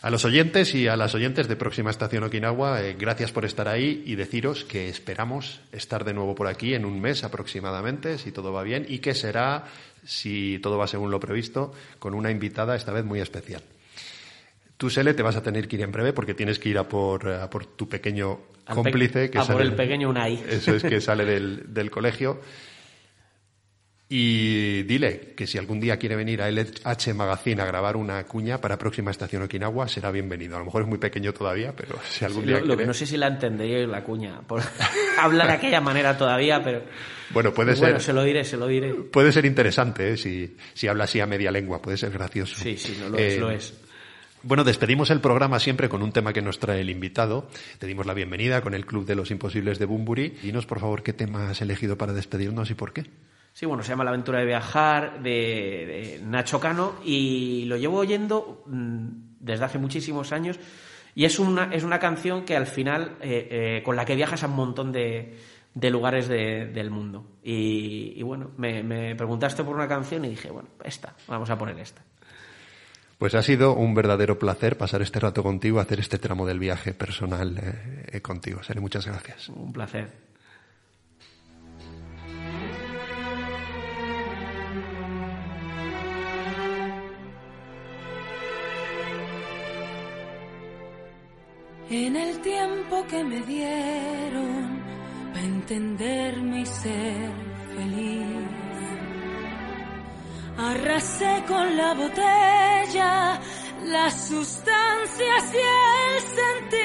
[0.03, 3.69] A los oyentes y a las oyentes de Próxima Estación Okinawa, eh, gracias por estar
[3.69, 8.33] ahí y deciros que esperamos estar de nuevo por aquí en un mes aproximadamente, si
[8.33, 9.65] todo va bien, y que será,
[10.03, 13.63] si todo va según lo previsto, con una invitada esta vez muy especial.
[14.79, 16.89] Tú, Sele, te vas a tener que ir en breve porque tienes que ir a
[16.89, 20.43] por, a por tu pequeño cómplice que a por sale, el pequeño Unai.
[20.49, 22.41] Eso es que sale del, del colegio.
[24.13, 28.61] Y dile que si algún día quiere venir a LH Magazine a grabar una cuña
[28.61, 30.57] para próxima estación Okinawa, será bienvenido.
[30.57, 32.87] A lo mejor es muy pequeño todavía, pero si algún día Lo, lo que quiere-
[32.89, 34.63] no sé si la entendería la cuña, por
[35.21, 36.83] hablar de aquella manera todavía, pero
[37.31, 38.03] Bueno, puede bueno, ser.
[38.03, 38.93] se lo diré, se lo diré.
[38.95, 40.17] Puede ser interesante, ¿eh?
[40.17, 42.57] si, si habla así a media lengua, puede ser gracioso.
[42.57, 43.75] Sí, sí, no, lo Eh, es, lo es.
[44.43, 47.49] Bueno, despedimos el programa siempre con un tema que nos trae el invitado.
[47.79, 50.31] Te dimos la bienvenida con el Club de los Imposibles de Bumburi.
[50.43, 53.05] Dinos, por favor, qué tema has elegido para despedirnos y por qué.
[53.53, 57.99] Sí, bueno, se llama La aventura de viajar de, de Nacho Cano y lo llevo
[57.99, 59.07] oyendo mm,
[59.41, 60.59] desde hace muchísimos años
[61.15, 63.49] y es una, es una canción que al final eh,
[63.79, 65.37] eh, con la que viajas a un montón de,
[65.75, 67.27] de lugares de- del mundo.
[67.43, 71.59] Y, y bueno, me, me preguntaste por una canción y dije, bueno, esta, vamos a
[71.59, 72.03] poner esta.
[73.19, 76.95] Pues ha sido un verdadero placer pasar este rato contigo, hacer este tramo del viaje
[76.95, 77.61] personal
[78.13, 78.63] eh, contigo.
[78.63, 79.51] Sele, muchas gracias.
[79.51, 80.30] Un placer.
[91.91, 94.81] en el tiempo que me dieron
[95.33, 97.33] para entenderme y ser
[97.75, 98.27] feliz.
[100.57, 103.41] Arrasé con la botella
[103.87, 106.81] las sustancias y el sentir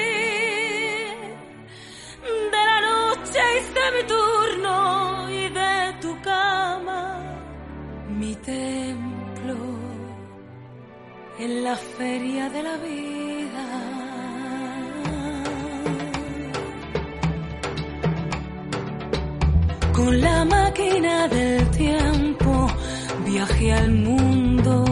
[2.50, 7.22] de la noche hice mi turno y de tu cama
[8.08, 9.56] mi templo
[11.38, 13.95] en la feria de la vida
[19.96, 22.66] Con la máquina del tiempo
[23.24, 24.85] viaje al mundo.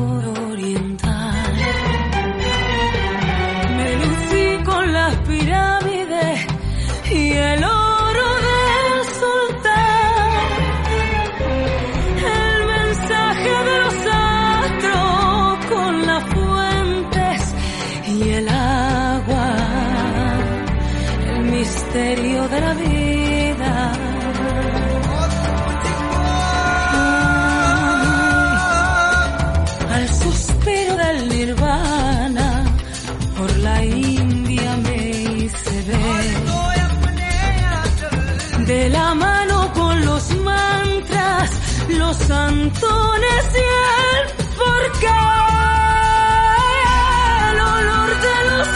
[42.45, 43.68] canzones y
[44.16, 44.24] el
[44.57, 45.20] porqué,
[47.51, 48.68] el olor de los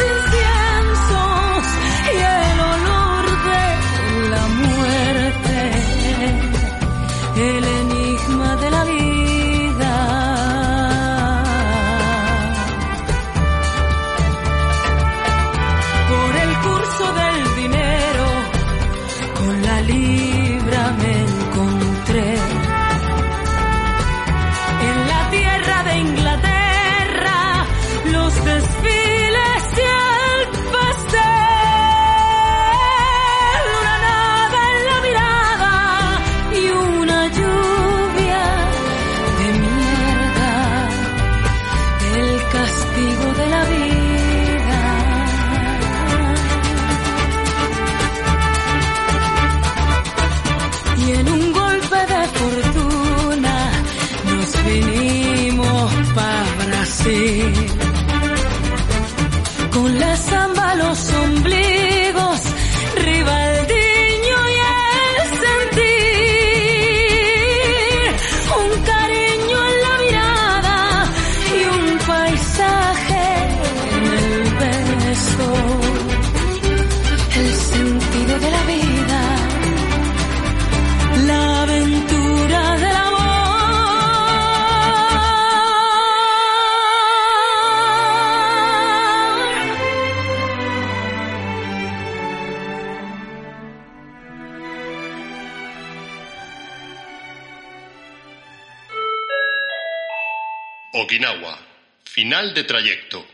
[102.64, 103.26] trayecto.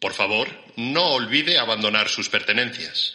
[0.00, 3.14] Por favor, no olvide abandonar sus pertenencias.